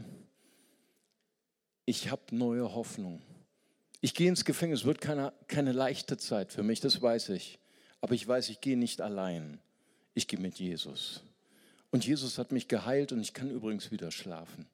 ich 1.86 2.12
habe 2.12 2.24
neue 2.32 2.74
Hoffnung. 2.74 3.22
Ich 4.02 4.14
gehe 4.14 4.30
ins 4.30 4.46
Gefängnis, 4.46 4.82
es 4.82 4.86
wird 4.86 5.02
keine, 5.02 5.34
keine 5.48 5.72
leichte 5.72 6.18
Zeit 6.18 6.52
für 6.52 6.64
mich, 6.64 6.80
das 6.80 7.02
weiß 7.02 7.30
ich. 7.30 7.60
Aber 8.02 8.14
ich 8.14 8.28
weiß, 8.28 8.50
ich 8.50 8.62
gehe 8.62 8.78
nicht 8.78 9.02
allein. 9.02 9.60
Ich 10.20 10.28
gehe 10.28 10.38
mit 10.38 10.60
Jesus. 10.60 11.22
Und 11.92 12.06
Jesus 12.06 12.38
hat 12.40 12.52
mich 12.52 12.68
geheilt 12.68 13.14
und 13.14 13.22
ich 13.22 13.34
kann 13.34 13.50
übrigens 13.50 13.90
wieder 13.90 14.12
schlafen. 14.12 14.68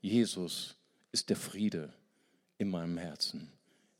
Jesus 0.00 0.74
ist 1.12 1.30
der 1.30 1.36
Friede 1.36 1.92
in 2.58 2.70
meinem 2.70 2.98
Herzen. 2.98 3.52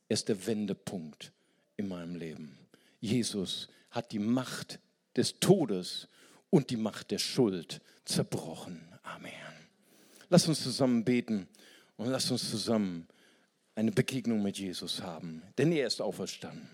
Er 0.09 0.15
ist 0.15 0.29
der 0.29 0.49
Wendepunkt 0.49 1.31
in 1.77 1.87
meinem 1.87 2.17
Leben. 2.17 2.59
Jesus 3.01 3.69
hat 3.93 4.11
die 4.11 4.19
Macht 4.19 4.81
des 5.15 5.39
Todes 5.39 6.09
und 6.51 6.71
die 6.71 6.77
Macht 6.77 7.13
der 7.13 7.19
Schuld 7.19 7.81
zerbrochen. 8.05 8.85
Amen. 9.05 9.31
Lass 10.29 10.49
uns 10.49 10.61
zusammen 10.61 11.05
beten 11.05 11.47
und 11.97 12.09
lass 12.09 12.33
uns 12.33 12.51
zusammen 12.51 13.07
eine 13.77 13.93
Begegnung 13.93 14.43
mit 14.43 14.59
Jesus 14.59 15.03
haben, 15.03 15.45
denn 15.57 15.71
er 15.71 15.87
ist 15.87 16.03
auferstanden. 16.03 16.69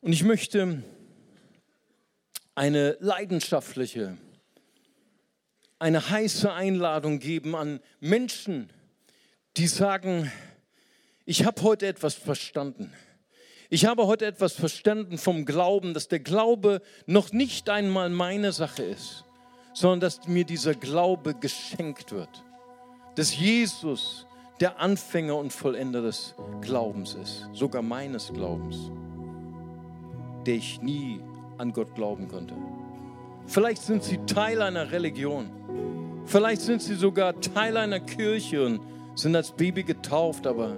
Und 0.00 0.14
ich 0.14 0.24
möchte 0.24 0.82
eine 2.54 2.96
leidenschaftliche, 3.00 4.16
eine 5.78 6.10
heiße 6.10 6.52
Einladung 6.52 7.18
geben 7.18 7.56
an 7.56 7.80
Menschen, 8.00 8.70
die 9.56 9.66
sagen, 9.66 10.30
ich 11.24 11.44
habe 11.44 11.62
heute 11.62 11.86
etwas 11.86 12.14
verstanden. 12.14 12.92
Ich 13.70 13.86
habe 13.86 14.06
heute 14.06 14.26
etwas 14.26 14.52
verstanden 14.52 15.16
vom 15.16 15.46
Glauben, 15.46 15.94
dass 15.94 16.08
der 16.08 16.20
Glaube 16.20 16.82
noch 17.06 17.32
nicht 17.32 17.70
einmal 17.70 18.10
meine 18.10 18.52
Sache 18.52 18.82
ist, 18.82 19.24
sondern 19.72 20.00
dass 20.00 20.28
mir 20.28 20.44
dieser 20.44 20.74
Glaube 20.74 21.34
geschenkt 21.34 22.12
wird. 22.12 22.44
Dass 23.14 23.36
Jesus 23.36 24.26
der 24.60 24.78
Anfänger 24.78 25.36
und 25.36 25.52
Vollender 25.52 26.02
des 26.02 26.34
Glaubens 26.60 27.14
ist, 27.14 27.48
sogar 27.54 27.82
meines 27.82 28.32
Glaubens, 28.32 28.76
der 30.46 30.56
ich 30.56 30.80
nie 30.82 31.20
an 31.62 31.72
Gott 31.72 31.94
glauben 31.94 32.26
konnte. 32.26 32.54
Vielleicht 33.46 33.82
sind 33.82 34.02
sie 34.02 34.18
Teil 34.26 34.60
einer 34.60 34.90
Religion. 34.90 35.48
Vielleicht 36.24 36.60
sind 36.60 36.82
sie 36.82 36.96
sogar 36.96 37.40
Teil 37.40 37.76
einer 37.76 38.00
Kirche 38.00 38.66
und 38.66 38.80
sind 39.14 39.36
als 39.36 39.52
Baby 39.52 39.84
getauft, 39.84 40.46
aber, 40.46 40.76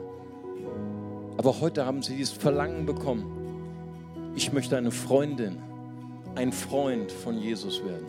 aber 1.39 1.61
heute 1.61 1.87
haben 1.87 2.03
sie 2.03 2.17
dieses 2.17 2.35
Verlangen 2.35 2.85
bekommen. 2.85 4.33
Ich 4.35 4.53
möchte 4.53 4.77
eine 4.77 4.91
Freundin, 4.91 5.59
ein 6.35 6.53
Freund 6.53 7.11
von 7.11 7.39
Jesus 7.39 7.83
werden. 7.83 8.07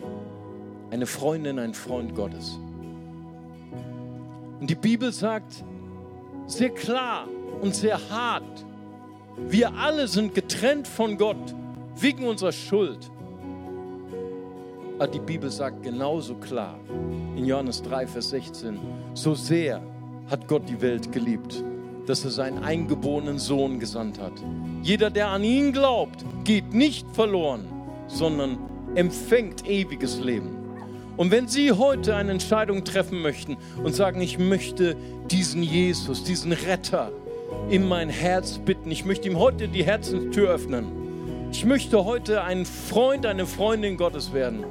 Eine 0.90 1.06
Freundin, 1.06 1.58
ein 1.58 1.72
Freund 1.72 2.14
Gottes. 2.14 2.58
Und 4.60 4.68
die 4.68 4.74
Bibel 4.74 5.12
sagt 5.12 5.64
sehr 6.46 6.70
klar 6.70 7.26
und 7.62 7.74
sehr 7.74 7.98
hart, 8.10 8.66
wir 9.48 9.74
alle 9.74 10.08
sind 10.08 10.34
getrennt 10.34 10.86
von 10.86 11.16
Gott 11.16 11.54
wegen 11.96 12.26
unserer 12.26 12.52
Schuld. 12.52 13.10
Aber 14.98 15.08
die 15.08 15.18
Bibel 15.18 15.50
sagt 15.50 15.82
genauso 15.82 16.34
klar 16.34 16.78
in 17.36 17.44
Johannes 17.44 17.82
3, 17.82 18.06
Vers 18.06 18.30
16, 18.30 18.78
so 19.14 19.34
sehr 19.34 19.82
hat 20.30 20.48
Gott 20.48 20.68
die 20.68 20.80
Welt 20.80 21.12
geliebt, 21.12 21.62
dass 22.06 22.24
er 22.24 22.30
seinen 22.30 22.62
eingeborenen 22.64 23.38
Sohn 23.38 23.78
gesandt 23.78 24.18
hat. 24.20 24.32
Jeder, 24.82 25.10
der 25.10 25.28
an 25.28 25.44
ihn 25.44 25.72
glaubt, 25.72 26.24
geht 26.44 26.72
nicht 26.72 27.06
verloren, 27.12 27.66
sondern 28.06 28.58
empfängt 28.94 29.68
ewiges 29.68 30.20
Leben. 30.20 30.56
Und 31.16 31.30
wenn 31.30 31.48
Sie 31.48 31.72
heute 31.72 32.14
eine 32.14 32.32
Entscheidung 32.32 32.84
treffen 32.84 33.22
möchten 33.22 33.56
und 33.82 33.94
sagen, 33.94 34.20
ich 34.20 34.38
möchte 34.38 34.96
diesen 35.30 35.62
Jesus, 35.62 36.24
diesen 36.24 36.52
Retter 36.52 37.10
in 37.70 37.86
mein 37.86 38.08
Herz 38.08 38.58
bitten, 38.58 38.90
ich 38.90 39.04
möchte 39.04 39.28
ihm 39.28 39.38
heute 39.38 39.68
die 39.68 39.84
Herzenstür 39.84 40.50
öffnen, 40.50 41.05
ich 41.50 41.64
möchte 41.64 42.04
heute 42.04 42.42
ein 42.42 42.64
Freund, 42.64 43.26
eine 43.26 43.46
Freundin 43.46 43.96
Gottes 43.96 44.32
werden, 44.32 44.64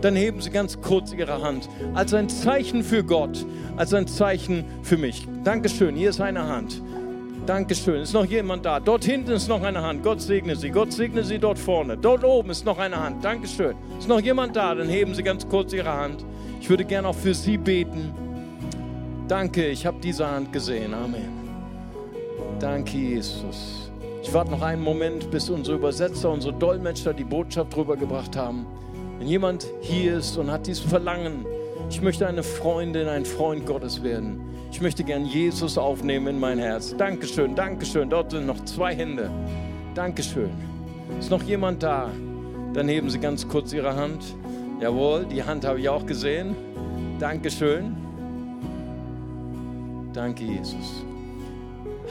dann 0.00 0.16
heben 0.16 0.40
Sie 0.40 0.50
ganz 0.50 0.80
kurz 0.80 1.12
Ihre 1.12 1.42
Hand 1.42 1.68
als 1.94 2.12
ein 2.12 2.28
Zeichen 2.28 2.82
für 2.82 3.04
Gott, 3.04 3.46
als 3.76 3.94
ein 3.94 4.06
Zeichen 4.06 4.64
für 4.82 4.96
mich. 4.96 5.26
Dankeschön, 5.44 5.94
hier 5.94 6.10
ist 6.10 6.20
eine 6.20 6.46
Hand. 6.46 6.82
Dankeschön. 7.46 8.02
Ist 8.02 8.12
noch 8.12 8.24
jemand 8.24 8.64
da? 8.64 8.78
Dort 8.78 9.04
hinten 9.04 9.32
ist 9.32 9.48
noch 9.48 9.62
eine 9.62 9.82
Hand. 9.82 10.04
Gott 10.04 10.20
segne 10.20 10.54
Sie. 10.54 10.70
Gott 10.70 10.92
segne 10.92 11.24
Sie 11.24 11.38
dort 11.38 11.58
vorne. 11.58 11.96
Dort 11.96 12.22
oben 12.22 12.50
ist 12.50 12.64
noch 12.64 12.78
eine 12.78 12.96
Hand. 12.96 13.24
Dankeschön. 13.24 13.74
Ist 13.98 14.08
noch 14.08 14.20
jemand 14.20 14.54
da? 14.54 14.74
Dann 14.74 14.88
heben 14.88 15.12
Sie 15.14 15.24
ganz 15.24 15.48
kurz 15.48 15.72
Ihre 15.72 15.92
Hand. 15.92 16.24
Ich 16.60 16.70
würde 16.70 16.84
gerne 16.84 17.08
auch 17.08 17.16
für 17.16 17.34
Sie 17.34 17.56
beten. 17.56 18.14
Danke, 19.26 19.66
ich 19.66 19.84
habe 19.84 19.98
diese 20.00 20.30
Hand 20.30 20.52
gesehen. 20.52 20.94
Amen. 20.94 21.42
Danke, 22.60 22.96
Jesus. 22.96 23.81
Ich 24.22 24.32
warte 24.32 24.52
noch 24.52 24.62
einen 24.62 24.82
Moment, 24.82 25.30
bis 25.30 25.50
unsere 25.50 25.76
Übersetzer, 25.76 26.30
unsere 26.30 26.54
Dolmetscher 26.54 27.12
die 27.12 27.24
Botschaft 27.24 27.76
rübergebracht 27.76 28.36
haben. 28.36 28.66
Wenn 29.18 29.26
jemand 29.26 29.66
hier 29.80 30.18
ist 30.18 30.36
und 30.36 30.50
hat 30.50 30.66
dieses 30.66 30.82
Verlangen, 30.84 31.44
ich 31.90 32.00
möchte 32.00 32.26
eine 32.26 32.42
Freundin, 32.42 33.08
ein 33.08 33.24
Freund 33.24 33.66
Gottes 33.66 34.02
werden. 34.02 34.40
Ich 34.70 34.80
möchte 34.80 35.04
gern 35.04 35.26
Jesus 35.26 35.76
aufnehmen 35.76 36.28
in 36.28 36.40
mein 36.40 36.58
Herz. 36.58 36.96
Dankeschön, 36.96 37.54
Dankeschön. 37.54 38.08
Dort 38.08 38.30
sind 38.30 38.46
noch 38.46 38.64
zwei 38.64 38.94
Hände. 38.94 39.30
Dankeschön. 39.94 40.50
Ist 41.18 41.30
noch 41.30 41.42
jemand 41.42 41.82
da? 41.82 42.08
Dann 42.72 42.88
heben 42.88 43.10
Sie 43.10 43.18
ganz 43.18 43.46
kurz 43.46 43.72
Ihre 43.72 43.94
Hand. 43.94 44.24
Jawohl, 44.80 45.26
die 45.26 45.42
Hand 45.42 45.66
habe 45.66 45.80
ich 45.80 45.88
auch 45.88 46.06
gesehen. 46.06 46.56
Dankeschön. 47.18 47.96
Danke, 50.14 50.44
Jesus. 50.44 51.04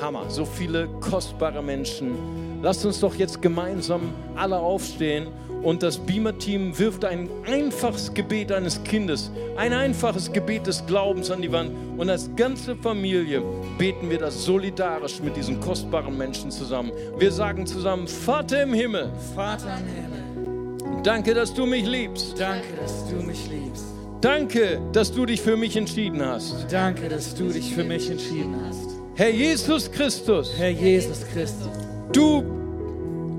Hammer, 0.02 0.30
so 0.30 0.45
viele 0.45 0.88
kostbare 0.99 1.62
Menschen. 1.62 2.60
Lasst 2.62 2.86
uns 2.86 2.99
doch 2.99 3.16
jetzt 3.16 3.41
gemeinsam 3.41 4.14
alle 4.36 4.58
aufstehen 4.58 5.28
und 5.64 5.84
das 5.84 5.97
Beamer-Team 5.97 6.78
wirft 6.78 7.06
ein 7.06 7.30
einfaches 7.45 8.14
Gebet 8.14 8.52
eines 8.52 8.84
Kindes, 8.84 9.32
ein 9.58 9.74
einfaches 9.74 10.34
Gebet 10.34 10.66
des 10.66 10.86
Glaubens 10.86 11.30
an 11.30 11.41
die 11.41 11.52
Wand. 11.52 11.72
Und 11.97 12.10
als 12.10 12.30
ganze 12.36 12.76
Familie 12.76 13.43
beten 13.78 14.10
wir 14.10 14.18
das 14.18 14.43
solidarisch 14.43 15.22
mit 15.22 15.36
diesen 15.38 15.60
kostbaren 15.60 16.18
Menschen 16.18 16.49
zusammen. 16.49 16.91
Wir 17.18 17.32
sagen 17.32 17.68
zusammen, 17.68 18.08
Vater 18.08 18.64
im 18.64 18.74
Himmel. 18.74 19.12
Vater 19.36 19.78
im 19.78 19.88
Himmel. 19.88 21.04
Danke, 21.04 21.34
dass 21.34 21.54
du 21.54 21.66
mich 21.66 21.86
liebst. 21.86 22.39
Danke, 22.39 22.68
dass 22.80 23.08
du 23.10 23.16
mich 23.18 23.49
liebst. 23.49 23.86
Danke, 24.22 24.80
dass 24.93 25.12
du 25.12 25.26
dich 25.26 25.41
für 25.41 25.58
mich 25.58 25.76
entschieden 25.76 26.24
hast. 26.24 26.72
Danke, 26.72 27.10
dass 27.10 27.34
du 27.34 27.49
dich 27.49 27.74
für 27.74 27.84
mich 27.84 28.10
entschieden 28.10 28.56
hast. 28.68 28.90
Herr 29.16 29.30
Jesus 29.30 29.91
Christus. 29.91 30.53
Herr 30.57 30.70
Jesus 30.70 31.26
Christus. 31.34 31.68
Du, 32.12 32.43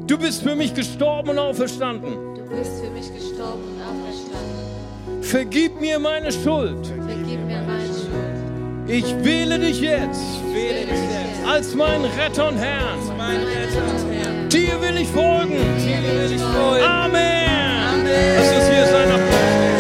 du 0.07 0.18
bist 0.18 0.43
für 0.43 0.55
mich 0.55 0.75
gestorben 0.75 1.31
und 1.31 1.39
auferstanden. 1.39 2.12
Du 2.35 2.57
bist 2.57 2.73
für 2.83 2.91
mich 2.91 3.12
gestorben 3.12 3.62
und 3.75 3.81
auferstanden. 3.83 5.23
Vergib 5.23 5.81
mir 5.81 5.99
meine 5.99 6.31
Schuld. 6.31 6.87
Vergib 6.87 7.41
mir 7.47 7.62
meine 7.62 7.87
Schuld. 7.87 8.87
Ich 8.87 9.25
wähle 9.25 9.59
dich 9.59 9.81
jetzt. 9.81 10.20
Ich 10.20 10.55
wähle 10.55 10.81
dich 10.81 10.91
jetzt. 10.91 11.49
Als 11.49 11.75
meinen 11.75 12.05
Retter 12.05 12.49
und 12.49 12.59
Herrn. 12.59 12.99
Als 12.99 13.09
meinen 13.16 13.45
Retter 13.45 13.83
und 13.83 14.12
Herrn. 14.12 14.49
Dir 14.51 14.81
will 14.81 15.01
ich 15.01 15.09
folgen. 15.09 15.57
Dir 15.79 16.03
will 16.03 16.33
ich 16.35 16.43
folgen. 16.43 16.85
Amen. 16.85 17.43
Amen. 17.95 18.37
Das 18.37 18.47
ist 18.47 18.70
hier 18.70 18.87
sein 18.87 19.11
Applaus. 19.11 19.72